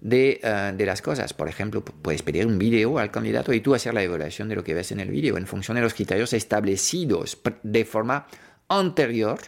de, 0.00 0.40
eh, 0.42 0.72
de, 0.76 0.86
las 0.86 1.00
cosas. 1.00 1.32
Por 1.32 1.48
ejemplo, 1.48 1.84
puedes 1.84 2.22
pedir 2.22 2.46
un 2.46 2.58
vídeo 2.58 2.98
al 2.98 3.10
candidato 3.10 3.52
y 3.52 3.60
tú 3.60 3.74
hacer 3.74 3.94
la 3.94 4.02
evaluación 4.02 4.48
de 4.48 4.56
lo 4.56 4.64
que 4.64 4.74
ves 4.74 4.92
en 4.92 5.00
el 5.00 5.10
vídeo 5.10 5.36
en 5.38 5.46
función 5.46 5.76
de 5.76 5.82
los 5.82 5.94
criterios 5.94 6.32
establecidos 6.32 7.38
de 7.62 7.84
forma 7.84 8.26
anterior, 8.68 9.38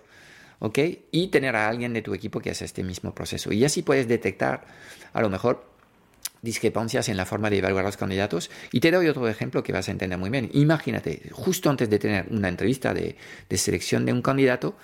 ¿ok? 0.60 0.78
Y 1.10 1.28
tener 1.28 1.56
a 1.56 1.68
alguien 1.68 1.92
de 1.92 2.02
tu 2.02 2.14
equipo 2.14 2.40
que 2.40 2.50
hace 2.50 2.64
este 2.64 2.82
mismo 2.82 3.14
proceso. 3.14 3.52
Y 3.52 3.64
así 3.64 3.82
puedes 3.82 4.08
detectar 4.08 4.64
a 5.12 5.20
lo 5.20 5.28
mejor 5.28 5.75
discrepancias 6.46 7.10
en 7.10 7.18
la 7.18 7.26
forma 7.26 7.50
de 7.50 7.58
evaluar 7.58 7.84
a 7.84 7.88
los 7.88 7.98
candidatos. 7.98 8.50
Y 8.72 8.80
te 8.80 8.90
doy 8.90 9.08
otro 9.08 9.28
ejemplo 9.28 9.62
que 9.62 9.72
vas 9.72 9.88
a 9.88 9.92
entender 9.92 10.18
muy 10.18 10.30
bien. 10.30 10.48
Imagínate, 10.54 11.28
justo 11.32 11.68
antes 11.68 11.90
de 11.90 11.98
tener 11.98 12.26
una 12.30 12.48
entrevista 12.48 12.94
de, 12.94 13.16
selección 13.50 14.06
de 14.06 14.14
un 14.14 14.22
candidato, 14.22 14.76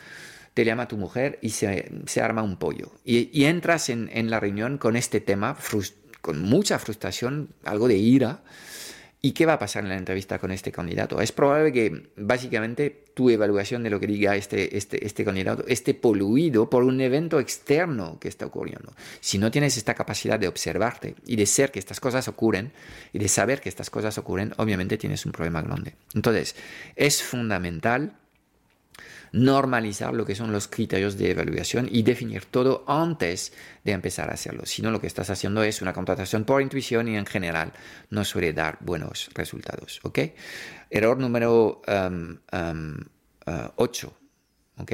te 0.52 0.66
llama 0.66 0.88
tu 0.88 0.98
mujer 0.98 1.38
y 1.40 1.50
se, 1.50 2.20
arma 2.20 2.42
un 2.42 2.56
pollo. 2.56 2.92
Y, 3.04 3.44
entras 3.44 3.88
en, 3.88 4.10
en, 4.12 4.28
la 4.28 4.38
reunión 4.38 4.76
con 4.76 4.96
este 4.96 5.20
tema, 5.20 5.56
con 6.20 6.42
mucha 6.42 6.78
frustración, 6.78 7.48
algo 7.64 7.88
de 7.88 7.96
ira, 7.96 8.42
¿Y 9.24 9.32
qué 9.32 9.46
va 9.46 9.52
a 9.52 9.58
pasar 9.60 9.84
en 9.84 9.90
la 9.90 9.96
entrevista 9.96 10.40
con 10.40 10.50
este 10.50 10.72
candidato? 10.72 11.20
Es 11.20 11.30
probable 11.30 11.72
que 11.72 12.10
básicamente 12.16 13.04
tu 13.14 13.30
evaluación 13.30 13.84
de 13.84 13.90
lo 13.90 14.00
que 14.00 14.08
diga 14.08 14.34
este, 14.34 14.76
este, 14.76 15.06
este 15.06 15.24
candidato 15.24 15.64
esté 15.68 15.94
poluido 15.94 16.68
por 16.68 16.82
un 16.82 17.00
evento 17.00 17.38
externo 17.38 18.18
que 18.18 18.26
está 18.26 18.46
ocurriendo. 18.46 18.92
Si 19.20 19.38
no 19.38 19.52
tienes 19.52 19.76
esta 19.76 19.94
capacidad 19.94 20.40
de 20.40 20.48
observarte 20.48 21.14
y 21.24 21.36
de 21.36 21.46
ser 21.46 21.70
que 21.70 21.78
estas 21.78 22.00
cosas 22.00 22.26
ocurren 22.26 22.72
y 23.12 23.20
de 23.20 23.28
saber 23.28 23.60
que 23.60 23.68
estas 23.68 23.90
cosas 23.90 24.18
ocurren, 24.18 24.54
obviamente 24.56 24.98
tienes 24.98 25.24
un 25.24 25.30
problema 25.30 25.62
grande. 25.62 25.94
Entonces, 26.14 26.56
es 26.96 27.22
fundamental 27.22 28.16
normalizar 29.32 30.12
lo 30.12 30.26
que 30.26 30.34
son 30.34 30.52
los 30.52 30.68
criterios 30.68 31.16
de 31.16 31.30
evaluación 31.30 31.88
y 31.90 32.02
definir 32.02 32.44
todo 32.44 32.84
antes 32.86 33.52
de 33.82 33.92
empezar 33.92 34.30
a 34.30 34.34
hacerlo. 34.34 34.66
Si 34.66 34.82
no, 34.82 34.90
lo 34.90 35.00
que 35.00 35.06
estás 35.06 35.30
haciendo 35.30 35.62
es 35.62 35.82
una 35.82 35.92
contratación 35.92 36.44
por 36.44 36.60
intuición 36.62 37.08
y 37.08 37.16
en 37.16 37.26
general 37.26 37.72
no 38.10 38.24
suele 38.24 38.52
dar 38.52 38.78
buenos 38.80 39.30
resultados. 39.34 40.00
¿ok? 40.02 40.18
Error 40.90 41.18
número 41.18 41.82
8. 41.86 42.12
Um, 42.12 42.38
um, 42.52 43.00
uh, 43.46 44.82
¿ok? 44.82 44.92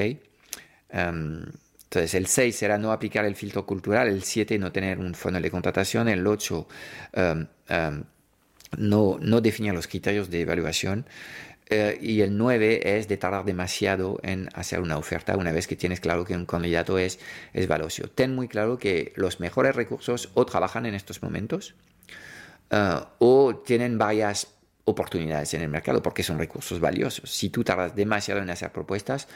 Um, 0.92 1.42
entonces, 1.88 2.14
el 2.14 2.26
6 2.26 2.54
será 2.54 2.76
no 2.76 2.92
aplicar 2.92 3.24
el 3.24 3.34
filtro 3.34 3.64
cultural, 3.64 4.08
el 4.08 4.22
7 4.22 4.58
no 4.58 4.70
tener 4.70 4.98
un 4.98 5.14
funnel 5.14 5.42
de 5.42 5.50
contratación, 5.50 6.08
el 6.08 6.26
8 6.26 6.68
no, 8.76 9.18
no 9.20 9.40
definir 9.40 9.72
los 9.72 9.86
criterios 9.86 10.28
de 10.28 10.42
evaluación, 10.42 11.06
eh, 11.70 11.98
y 12.00 12.22
el 12.22 12.36
9 12.36 12.98
es 12.98 13.08
de 13.08 13.16
tardar 13.18 13.44
demasiado 13.44 14.18
en 14.22 14.48
hacer 14.54 14.80
una 14.80 14.96
oferta 14.96 15.36
una 15.36 15.52
vez 15.52 15.66
que 15.66 15.76
tienes 15.76 16.00
claro 16.00 16.24
que 16.24 16.34
un 16.34 16.46
candidato 16.46 16.98
es, 16.98 17.18
es 17.52 17.68
valioso. 17.68 18.08
Ten 18.08 18.34
muy 18.34 18.48
claro 18.48 18.78
que 18.78 19.12
los 19.16 19.38
mejores 19.38 19.76
recursos 19.76 20.30
o 20.34 20.46
trabajan 20.46 20.86
en 20.86 20.94
estos 20.94 21.22
momentos 21.22 21.74
eh, 22.70 23.00
o 23.18 23.56
tienen 23.56 23.98
varias 23.98 24.48
oportunidades 24.84 25.52
en 25.52 25.60
el 25.60 25.68
mercado 25.68 26.02
porque 26.02 26.22
son 26.22 26.38
recursos 26.38 26.80
valiosos. 26.80 27.30
Si 27.30 27.50
tú 27.50 27.62
tardas 27.62 27.94
demasiado 27.94 28.40
en 28.40 28.48
hacer 28.48 28.72
propuestas, 28.72 29.28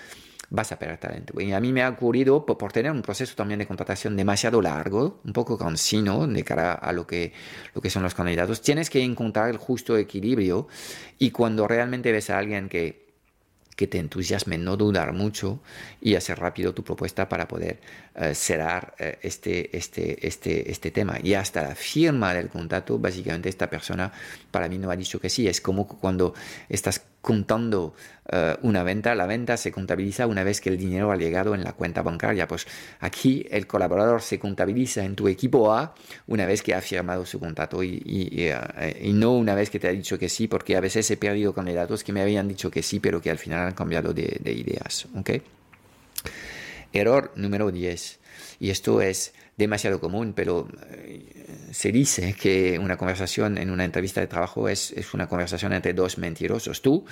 vas 0.52 0.70
a 0.70 0.78
perder 0.78 0.98
talento. 0.98 1.40
Y 1.40 1.52
a 1.52 1.60
mí 1.60 1.72
me 1.72 1.82
ha 1.82 1.88
ocurrido 1.88 2.44
por, 2.44 2.72
tener 2.72 2.92
un 2.92 3.00
proceso 3.00 3.34
también 3.34 3.58
de 3.58 3.66
contratación 3.66 4.16
demasiado 4.16 4.60
largo, 4.60 5.20
un 5.24 5.32
poco 5.32 5.56
cansino 5.56 6.26
de 6.26 6.44
cara 6.44 6.74
a 6.74 6.92
lo 6.92 7.06
que, 7.06 7.32
lo 7.74 7.80
que 7.80 7.88
son 7.88 8.02
los 8.02 8.14
candidatos. 8.14 8.60
Tienes 8.60 8.90
que 8.90 9.02
encontrar 9.02 9.48
el 9.48 9.56
justo 9.56 9.96
equilibrio 9.96 10.68
y 11.18 11.30
cuando 11.30 11.66
realmente 11.66 12.12
ves 12.12 12.28
a 12.28 12.38
alguien 12.38 12.68
que 12.68 13.02
que 13.74 13.86
te 13.86 13.98
entusiasme, 13.98 14.58
no 14.58 14.76
dudar 14.76 15.14
mucho 15.14 15.60
y 15.98 16.14
hacer 16.14 16.38
rápido 16.38 16.74
tu 16.74 16.84
propuesta 16.84 17.26
para 17.26 17.48
poder 17.48 17.80
eh, 18.14 18.34
cerrar 18.34 18.94
eh, 18.98 19.18
este, 19.22 19.74
este, 19.74 20.26
este, 20.26 20.70
este 20.70 20.90
tema. 20.90 21.18
Y 21.22 21.32
hasta 21.32 21.62
la 21.62 21.74
firma 21.74 22.34
del 22.34 22.50
contrato, 22.50 22.98
básicamente 22.98 23.48
esta 23.48 23.70
persona 23.70 24.12
para 24.50 24.68
mí 24.68 24.76
no 24.76 24.90
ha 24.90 24.96
dicho 24.96 25.18
que 25.18 25.30
sí. 25.30 25.48
Es 25.48 25.62
como 25.62 25.88
cuando 25.88 26.34
estás 26.68 27.02
contando 27.22 27.94
eh, 28.30 28.56
una 28.62 28.82
venta, 28.82 29.14
la 29.14 29.26
venta 29.26 29.56
se 29.56 29.72
contabiliza 29.72 30.26
una 30.26 30.44
vez 30.44 30.60
que 30.60 30.68
el 30.68 30.76
dinero 30.76 31.12
ha 31.12 31.16
llegado 31.16 31.54
en 31.54 31.64
la 31.64 31.72
cuenta 31.72 32.02
bancaria. 32.02 32.46
Pues 32.46 32.66
aquí 33.00 33.46
el 33.50 33.66
colaborador 33.66 34.20
se 34.20 34.38
contabiliza 34.38 35.04
en 35.04 35.14
tu 35.14 35.28
equipo 35.28 35.72
A 35.72 35.94
una 36.26 36.44
vez 36.44 36.62
que 36.62 36.74
ha 36.74 36.80
firmado 36.80 37.24
su 37.24 37.40
contrato 37.40 37.82
y, 37.82 38.02
y, 38.04 39.12
no 39.12 39.32
una 39.32 39.54
vez 39.54 39.70
que 39.70 39.78
te 39.78 39.88
ha 39.88 39.92
dicho 39.92 40.18
que 40.18 40.28
sí, 40.28 40.48
porque 40.48 40.76
a 40.76 40.80
veces 40.80 41.10
he 41.10 41.16
perdido 41.16 41.54
candidatos 41.54 42.04
que 42.04 42.12
me 42.12 42.20
habían 42.20 42.48
dicho 42.48 42.70
que 42.70 42.82
sí, 42.82 43.00
pero 43.00 43.22
que 43.22 43.30
al 43.30 43.38
final 43.38 43.68
han 43.68 43.74
cambiado 43.74 44.12
de, 44.12 44.38
de 44.40 44.52
ideas. 44.52 45.06
¿okay? 45.16 45.42
Error 46.92 47.32
número 47.36 47.70
10. 47.70 48.18
Y 48.60 48.70
esto 48.70 49.00
es 49.00 49.32
demasiado 49.56 50.00
común, 50.00 50.32
pero 50.34 50.68
eh, 50.90 51.41
se 51.72 51.90
dice 51.90 52.34
que 52.34 52.78
una 52.78 52.98
conversación 52.98 53.56
en 53.56 53.70
una 53.70 53.86
entrevista 53.86 54.20
de 54.20 54.26
trabajo 54.26 54.68
es, 54.68 54.92
es, 54.92 55.14
una 55.14 55.26
conversación 55.26 55.72
entre 55.72 55.94
dos 55.94 56.18
mentirosos, 56.18 56.82
tú 56.82 57.06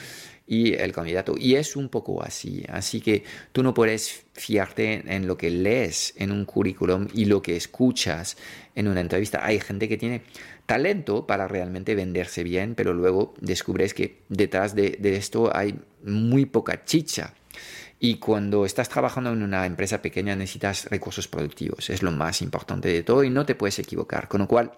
y 0.47 0.75
el 0.75 0.93
candidato. 0.93 1.35
Y 1.39 1.55
es 1.55 1.77
un 1.77 1.89
poco 1.89 2.23
así. 2.23 2.63
Así 2.69 3.01
que 3.01 3.25
tú 3.53 3.63
no 3.63 3.73
puedes 3.73 4.27
fiarte 4.35 5.03
en 5.07 5.27
lo 5.27 5.39
que 5.39 5.49
lees 5.49 6.13
en 6.17 6.31
un 6.31 6.45
currículum 6.45 7.09
y 7.15 7.25
lo 7.25 7.41
que 7.41 7.57
escuchas 7.57 8.37
en 8.75 8.87
una 8.87 9.01
entrevista. 9.01 9.45
Hay 9.45 9.61
gente 9.61 9.89
que 9.89 9.97
tiene 9.97 10.23
talento 10.67 11.27
para 11.27 11.49
realmente 11.49 11.95
venderse 11.95 12.45
bien, 12.45 12.75
pero 12.75 12.93
luego 12.93 13.33
descubres 13.41 13.95
que 13.95 14.19
detrás 14.29 14.75
de, 14.75 14.99
de 15.01 15.17
esto 15.17 15.51
hay 15.57 15.75
muy 16.05 16.45
poca 16.45 16.85
chicha 16.85 17.35
y 18.03 18.17
cuando 18.17 18.65
estás 18.65 18.89
trabajando 18.89 19.31
en 19.31 19.43
una 19.43 19.67
empresa 19.67 20.01
pequeña 20.01 20.35
necesitas 20.35 20.87
recursos 20.87 21.29
productivos. 21.29 21.91
Es 21.91 22.03
lo 22.03 22.11
más 22.11 22.41
importante 22.41 22.89
de 22.89 23.03
todo 23.03 23.23
y 23.23 23.31
no 23.31 23.45
te 23.45 23.55
puedes 23.55 23.79
equivocar. 23.79 24.27
Con 24.27 24.41
lo 24.41 24.49
cual, 24.49 24.73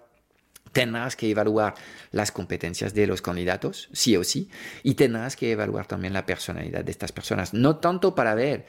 tendrás 0.72 1.14
que 1.14 1.30
evaluar 1.30 1.74
las 2.10 2.32
competencias 2.32 2.94
de 2.94 3.06
los 3.06 3.22
candidatos, 3.22 3.88
sí 3.92 4.16
o 4.16 4.24
sí, 4.24 4.50
y 4.82 4.94
tendrás 4.94 5.36
que 5.36 5.52
evaluar 5.52 5.86
también 5.86 6.12
la 6.12 6.26
personalidad 6.26 6.84
de 6.84 6.90
estas 6.90 7.12
personas. 7.12 7.54
No 7.54 7.76
tanto 7.76 8.16
para 8.16 8.34
ver 8.34 8.66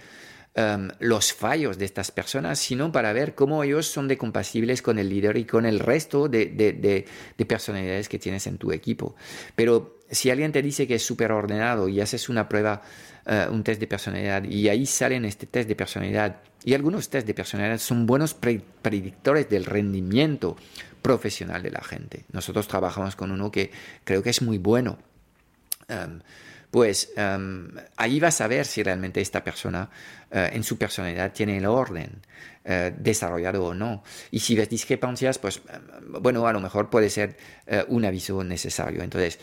um, 0.55 0.89
los 0.99 1.33
fallos 1.33 1.77
de 1.77 1.85
estas 1.85 2.11
personas, 2.11 2.59
sino 2.59 2.91
para 2.91 3.13
ver 3.13 3.35
cómo 3.35 3.63
ellos 3.63 3.87
son 3.87 4.07
de 4.07 4.17
compatibles 4.17 4.81
con 4.81 4.99
el 4.99 5.09
líder 5.09 5.37
y 5.37 5.45
con 5.45 5.65
el 5.65 5.79
resto 5.79 6.27
de, 6.27 6.47
de, 6.47 7.05
de 7.37 7.45
personalidades 7.45 8.09
que 8.09 8.19
tienes 8.19 8.47
en 8.47 8.57
tu 8.57 8.71
equipo. 8.71 9.15
Pero 9.55 9.99
si 10.09 10.29
alguien 10.29 10.51
te 10.51 10.61
dice 10.61 10.87
que 10.87 10.95
es 10.95 11.05
súper 11.05 11.31
ordenado 11.31 11.89
y 11.89 12.01
haces 12.01 12.29
una 12.29 12.47
prueba 12.47 12.81
eh, 13.25 13.47
un 13.49 13.63
test 13.63 13.79
de 13.79 13.87
personalidad 13.87 14.43
y 14.43 14.67
ahí 14.67 14.85
salen 14.85 15.23
este 15.23 15.45
test 15.45 15.69
de 15.69 15.75
personalidad. 15.75 16.41
Y 16.65 16.73
algunos 16.73 17.09
test 17.09 17.25
de 17.25 17.33
personalidad 17.33 17.77
son 17.77 18.05
buenos 18.05 18.33
predictores 18.33 19.49
del 19.49 19.63
rendimiento 19.63 20.57
profesional 21.01 21.63
de 21.63 21.71
la 21.71 21.81
gente. 21.81 22.25
Nosotros 22.33 22.67
trabajamos 22.67 23.15
con 23.15 23.31
uno 23.31 23.49
que 23.49 23.71
creo 24.03 24.21
que 24.23 24.29
es 24.29 24.41
muy 24.41 24.57
bueno. 24.57 24.97
Em, 25.87 26.19
pues 26.73 27.13
um, 27.17 27.67
ahí 27.97 28.19
vas 28.19 28.41
a 28.41 28.47
ver 28.47 28.65
si 28.65 28.81
realmente 28.81 29.21
esta 29.21 29.43
persona 29.43 29.91
eh, 30.31 30.49
en 30.53 30.63
su 30.63 30.75
personalidad 30.75 31.31
tiene 31.31 31.57
el 31.57 31.67
orden 31.67 32.09
eh, 32.65 32.91
desarrollado 32.97 33.63
o 33.63 33.73
no. 33.75 34.03
Y 34.31 34.39
si 34.39 34.55
ves 34.55 34.69
discrepancias, 34.69 35.37
pues 35.37 35.61
em, 35.71 36.13
bueno, 36.19 36.47
a 36.47 36.51
lo 36.51 36.59
mejor 36.59 36.89
puede 36.89 37.11
ser 37.11 37.37
un 37.89 38.05
aviso 38.05 38.43
necesario. 38.43 39.03
Entonces, 39.03 39.37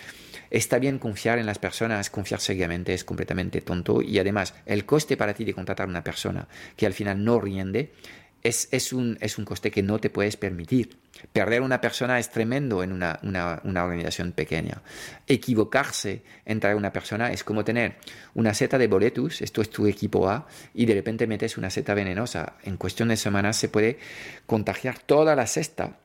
Está 0.51 0.81
bien 0.81 0.99
confiar 0.99 1.39
en 1.39 1.47
las 1.47 1.61
personas, 1.61 2.11
confiar 2.11 2.41
ciegamente 2.41 2.93
es 2.93 3.05
completamente 3.05 3.61
tonto 3.61 4.03
y 4.03 4.19
además 4.19 4.53
el 4.67 4.85
coste 4.85 5.17
para 5.17 5.33
ti 5.33 5.45
de 5.45 5.55
contratar 5.55 5.87
a 5.87 5.89
una 5.89 6.03
persona 6.03 6.49
que 6.77 6.87
al 6.87 6.93
final 6.93 7.23
no 7.23 7.41
rinde 7.41 7.93
es, 8.43 8.69
es, 8.71 8.93
un, 8.93 9.19
es 9.21 9.39
un 9.39 9.45
coste 9.45 9.71
que 9.71 9.83
no 9.83 9.99
te 9.99 10.11
puedes 10.11 10.37
permitir. 10.37 10.99
Perder 11.33 11.63
una 11.63 11.81
persona 11.81 12.19
es 12.19 12.31
tremendo 12.31 12.83
en 12.83 12.93
una, 12.93 13.19
una, 13.23 13.61
una, 13.65 13.85
organización 13.85 14.33
pequeña. 14.33 14.83
Equivocarse 15.27 16.23
entre 16.47 16.75
una 16.75 16.93
persona 16.93 17.31
es 17.33 17.45
como 17.45 17.65
tener 17.65 17.97
una 18.35 18.55
seta 18.55 18.79
de 18.79 18.87
boletus, 18.89 19.43
esto 19.43 19.61
es 19.61 19.71
tu 19.71 19.87
equipo 19.87 20.31
A, 20.31 20.47
y 20.73 20.87
de 20.87 20.95
repente 20.95 21.27
metes 21.27 21.59
una 21.59 21.69
seta 21.69 21.95
venenosa. 21.95 22.55
En 22.63 22.77
cuestión 22.77 23.09
de 23.09 23.17
semanas 23.17 23.57
se 23.57 23.69
puede 23.69 23.99
contagiar 24.47 24.99
toda 24.99 25.37
la 25.37 25.47
cesta 25.47 25.99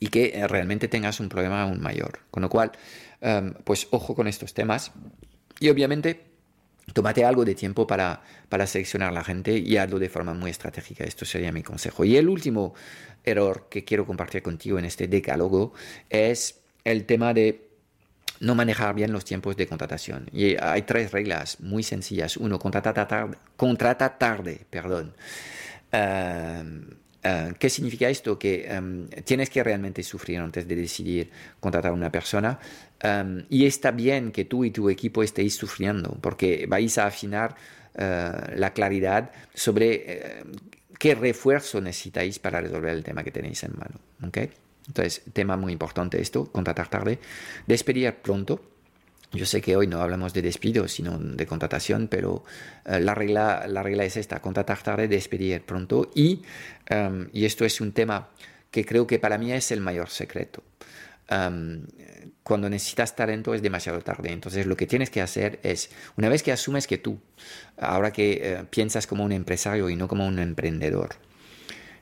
y 0.00 0.08
que 0.08 0.44
realmente 0.48 0.88
tengas 0.88 1.20
un 1.20 1.28
problema 1.28 1.62
aún 1.62 1.80
mayor. 1.80 2.20
Con 2.30 2.42
lo 2.42 2.48
cual, 2.48 2.72
Em, 3.22 3.54
pues 3.64 3.86
ojo 3.92 4.16
con 4.16 4.26
estos 4.26 4.52
temas. 4.52 4.90
Y 5.60 5.68
obviamente 5.70 6.31
tómate 6.92 7.24
algo 7.24 7.44
de 7.44 7.54
tiempo 7.54 7.86
para, 7.86 8.22
para 8.48 8.66
seleccionar 8.66 9.10
a 9.10 9.12
la 9.12 9.24
gente 9.24 9.56
y 9.56 9.76
hazlo 9.76 9.98
de 9.98 10.08
forma 10.08 10.34
muy 10.34 10.50
estratégica. 10.50 11.04
Esto 11.04 11.24
sería 11.24 11.52
mi 11.52 11.62
consejo. 11.62 12.04
Y 12.04 12.16
el 12.16 12.28
último 12.28 12.74
error 13.24 13.68
que 13.70 13.84
quiero 13.84 14.06
compartir 14.06 14.42
contigo 14.42 14.78
en 14.78 14.84
este 14.84 15.08
decálogo 15.08 15.72
es 16.10 16.60
el 16.84 17.04
tema 17.06 17.32
de 17.32 17.68
no 18.40 18.54
manejar 18.56 18.94
bien 18.94 19.12
los 19.12 19.24
tiempos 19.24 19.56
de 19.56 19.66
contratación. 19.66 20.28
Y 20.32 20.56
hay 20.56 20.82
tres 20.82 21.12
reglas 21.12 21.60
muy 21.60 21.82
sencillas. 21.82 22.36
Uno, 22.36 22.58
contrata 22.58 22.92
tarde. 23.06 23.36
Contrata 23.56 24.18
tarde 24.18 24.66
perdón. 24.68 25.14
Em, 25.92 27.01
em, 27.22 27.54
¿Qué 27.54 27.70
significa 27.70 28.08
esto? 28.08 28.38
Que 28.38 28.66
em, 28.68 29.08
tienes 29.24 29.50
que 29.50 29.62
realmente 29.62 30.02
sufrir 30.02 30.38
antes 30.38 30.66
de 30.66 30.76
decidir 30.76 31.30
contratar 31.60 31.92
a 31.92 31.94
una 31.94 32.10
persona. 32.10 32.58
y 33.48 33.66
está 33.66 33.90
bien 33.90 34.30
que 34.30 34.44
tú 34.44 34.64
y 34.64 34.70
tu 34.70 34.88
equipo 34.88 35.24
estéis 35.24 35.56
sufriendo, 35.56 36.16
porque 36.20 36.66
vais 36.68 36.96
a 36.98 37.06
afinar 37.06 37.56
eh, 37.94 38.32
la 38.56 38.72
claridad 38.72 39.30
sobre 39.52 40.04
eh, 40.06 40.44
qué 40.98 41.14
refuerzo 41.14 41.80
necesitáis 41.80 42.38
para 42.38 42.60
resolver 42.60 42.94
el 42.94 43.04
tema 43.04 43.22
que 43.22 43.30
tenéis 43.30 43.62
en 43.64 43.72
mano. 43.76 44.00
¿okay? 44.26 44.50
Entonces, 44.86 45.22
tema 45.32 45.56
muy 45.58 45.72
importante 45.72 46.20
esto, 46.20 46.46
contratar 46.50 46.88
tarde, 46.88 47.18
despedir 47.66 48.14
pronto. 48.14 48.62
Yo 49.32 49.46
sé 49.46 49.62
que 49.62 49.76
hoy 49.76 49.86
no 49.86 50.02
hablamos 50.02 50.34
de 50.34 50.42
despido, 50.42 50.88
sino 50.88 51.18
de 51.18 51.46
contratación, 51.46 52.08
pero 52.08 52.44
eh, 52.84 53.00
la, 53.00 53.14
regla, 53.14 53.66
la 53.66 53.82
regla 53.82 54.04
es 54.04 54.16
esta, 54.16 54.40
contratar 54.40 54.82
tarde, 54.82 55.08
despedir 55.08 55.62
pronto. 55.62 56.10
Y, 56.14 56.42
em, 56.86 57.28
y 57.32 57.46
esto 57.46 57.64
es 57.64 57.80
un 57.80 57.92
tema 57.92 58.28
que 58.70 58.84
creo 58.84 59.06
que 59.06 59.18
para 59.18 59.38
mí 59.38 59.52
es 59.52 59.72
el 59.72 59.80
mayor 59.80 60.10
secreto. 60.10 60.62
Em, 61.28 61.86
cuando 62.42 62.68
necesitas 62.68 63.16
talento 63.16 63.54
es 63.54 63.62
demasiado 63.62 64.00
tarde. 64.00 64.32
Entonces 64.32 64.66
lo 64.66 64.76
que 64.76 64.86
tienes 64.86 65.08
que 65.08 65.22
hacer 65.22 65.60
es, 65.62 65.90
una 66.16 66.28
vez 66.28 66.42
que 66.42 66.52
asumes 66.52 66.86
que 66.86 66.98
tú, 66.98 67.18
ahora 67.78 68.12
que 68.12 68.40
eh, 68.42 68.64
piensas 68.68 69.06
como 69.06 69.24
un 69.24 69.32
empresario 69.32 69.88
y 69.88 69.96
no 69.96 70.08
como 70.08 70.26
un 70.26 70.38
emprendedor, 70.38 71.10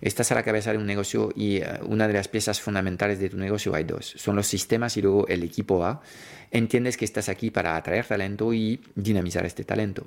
estás 0.01 0.33
a 0.33 0.35
la 0.35 0.43
cabeza 0.43 0.73
de 0.73 0.79
un 0.79 0.87
negocio 0.87 1.31
y 1.35 1.59
eh, 1.59 1.67
una 1.83 2.07
de 2.07 2.15
las 2.15 2.29
piezas 2.29 2.61
fundamentales 2.61 3.19
de 3.19 3.31
tu 3.31 3.37
negocio 3.37 3.75
hay 3.75 3.85
dos. 3.85 4.15
Son 4.17 4.37
los 4.37 4.47
sistemas 4.47 4.97
y 4.97 5.03
luego 5.03 5.27
el 5.29 5.43
equipo 5.43 5.85
A. 5.85 6.03
Entiendes 6.51 6.97
que 6.97 7.05
estás 7.05 7.29
aquí 7.29 7.51
para 7.51 7.77
atraer 7.77 8.07
talento 8.07 8.53
y 8.53 8.81
dinamizar 8.95 9.47
este 9.47 9.65
talento. 9.65 10.07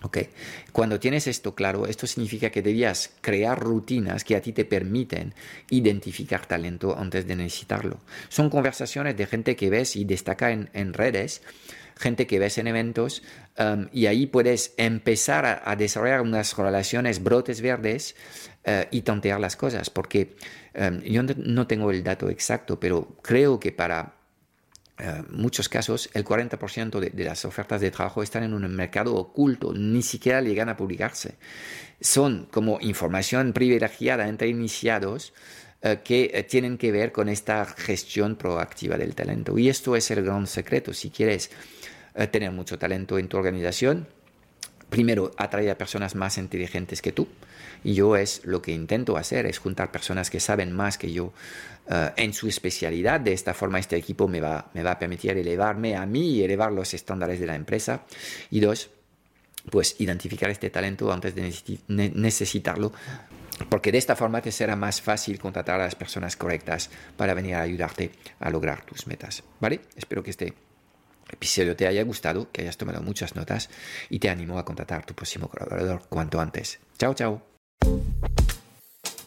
Okay. 0.00 0.28
Cuando 0.70 1.00
tienes 1.00 1.26
esto 1.26 1.56
claro, 1.56 1.86
esto 1.86 2.06
significa 2.06 2.50
que 2.50 2.62
debías 2.62 3.10
crear 3.20 3.58
rutinas 3.58 4.22
que 4.22 4.36
a 4.36 4.40
ti 4.40 4.52
te 4.52 4.64
permiten 4.64 5.34
identificar 5.70 6.46
talento 6.46 6.96
antes 6.96 7.26
de 7.26 7.34
necesitarlo. 7.34 7.98
Son 8.28 8.48
conversaciones 8.48 9.16
de 9.16 9.26
gente 9.26 9.56
que 9.56 9.70
ves 9.70 9.96
y 9.96 10.04
destaca 10.04 10.52
en, 10.52 10.70
en 10.72 10.92
redes 10.92 11.42
gente 11.98 12.26
que 12.26 12.38
ves 12.38 12.58
en 12.58 12.66
eventos 12.66 13.22
um, 13.58 13.86
y 13.92 14.06
ahí 14.06 14.26
puedes 14.26 14.74
empezar 14.76 15.62
a, 15.64 15.76
desarrollar 15.76 16.22
unas 16.22 16.56
relaciones, 16.56 17.22
brotes 17.22 17.60
verdes 17.60 18.14
uh, 18.66 18.86
y 18.90 19.02
tantear 19.02 19.40
las 19.40 19.56
cosas, 19.56 19.90
porque 19.90 20.36
um, 20.74 21.00
yo 21.00 21.22
no 21.22 21.66
tengo 21.66 21.90
el 21.90 22.02
dato 22.02 22.30
exacto, 22.30 22.78
pero 22.80 23.16
creo 23.22 23.58
que 23.60 23.72
para 23.72 24.14
uh, 25.00 25.32
muchos 25.32 25.68
casos 25.68 26.08
el 26.14 26.24
40% 26.24 27.00
de, 27.00 27.10
de, 27.10 27.24
las 27.24 27.44
ofertas 27.44 27.80
de 27.80 27.90
trabajo 27.90 28.22
están 28.22 28.44
en 28.44 28.54
un 28.54 28.66
mercado 28.74 29.14
oculto, 29.14 29.72
ni 29.74 30.02
siquiera 30.02 30.40
llegan 30.40 30.68
a 30.68 30.76
publicarse. 30.76 31.36
Son 32.00 32.46
como 32.50 32.78
información 32.80 33.52
privilegiada 33.52 34.28
entre 34.28 34.48
iniciados 34.48 35.32
que 35.80 36.46
tienen 36.48 36.76
que 36.76 36.90
ver 36.90 37.12
con 37.12 37.28
esta 37.28 37.64
gestión 37.64 38.34
proactiva 38.34 38.96
del 38.96 39.14
talento. 39.14 39.56
Y 39.58 39.68
esto 39.68 39.94
es 39.94 40.10
el 40.10 40.24
gran 40.24 40.46
secreto. 40.46 40.92
Si 40.92 41.10
quieres 41.10 41.50
eh, 42.18 42.26
tener 42.26 42.50
mucho 42.50 42.76
talento 42.78 43.16
en 43.16 43.28
tu 43.28 43.36
organización. 43.36 44.08
Primero, 44.90 45.30
atrae 45.36 45.70
a 45.70 45.78
personas 45.78 46.16
más 46.16 46.36
inteligentes 46.36 47.00
que 47.00 47.12
tú. 47.12 47.28
Y 47.84 47.94
yo 47.94 48.16
es 48.16 48.40
lo 48.44 48.60
que 48.60 48.72
intento 48.72 49.16
hacer, 49.16 49.46
es 49.46 49.58
juntar 49.58 49.92
personas 49.92 50.28
que 50.28 50.40
saben 50.40 50.72
más 50.72 50.98
que 50.98 51.12
yo 51.12 51.32
eh, 51.88 52.10
en 52.16 52.32
su 52.32 52.48
especialidad. 52.48 53.20
De 53.20 53.32
esta 53.32 53.54
forma, 53.54 53.78
este 53.78 53.94
equipo 53.96 54.26
me 54.26 54.40
va, 54.40 54.68
me 54.74 54.82
va 54.82 54.92
a 54.92 54.98
permitir 54.98 55.36
elevarme 55.36 55.94
a 55.94 56.06
mí 56.06 56.32
y 56.32 56.42
elevar 56.42 56.72
los 56.72 56.92
estándares 56.92 57.38
de 57.38 57.46
la 57.46 57.54
empresa. 57.54 58.02
Y 58.50 58.58
dos, 58.58 58.90
pues 59.70 59.96
identificar 59.98 60.50
este 60.50 60.70
talento 60.70 61.12
antes 61.12 61.34
de 61.34 61.52
necesitarlo 61.88 62.92
porque 63.68 63.92
de 63.92 63.98
esta 63.98 64.16
forma 64.16 64.40
te 64.40 64.52
será 64.52 64.76
más 64.76 65.00
fácil 65.00 65.38
contratar 65.38 65.80
a 65.80 65.84
las 65.84 65.94
personas 65.94 66.36
correctas 66.36 66.90
para 67.16 67.34
venir 67.34 67.54
a 67.54 67.62
ayudarte 67.62 68.12
a 68.40 68.50
lograr 68.50 68.84
tus 68.84 69.06
metas. 69.06 69.42
¿Vale? 69.60 69.80
Espero 69.96 70.22
que 70.22 70.30
este 70.30 70.54
episodio 71.30 71.76
te 71.76 71.86
haya 71.86 72.02
gustado, 72.04 72.50
que 72.52 72.62
hayas 72.62 72.76
tomado 72.76 73.02
muchas 73.02 73.34
notas 73.36 73.68
y 74.08 74.18
te 74.18 74.30
animo 74.30 74.58
a 74.58 74.64
contratar 74.64 75.00
a 75.00 75.06
tu 75.06 75.14
próximo 75.14 75.48
colaborador 75.48 76.02
cuanto 76.08 76.40
antes. 76.40 76.78
Chao, 76.98 77.14
chao. 77.14 77.42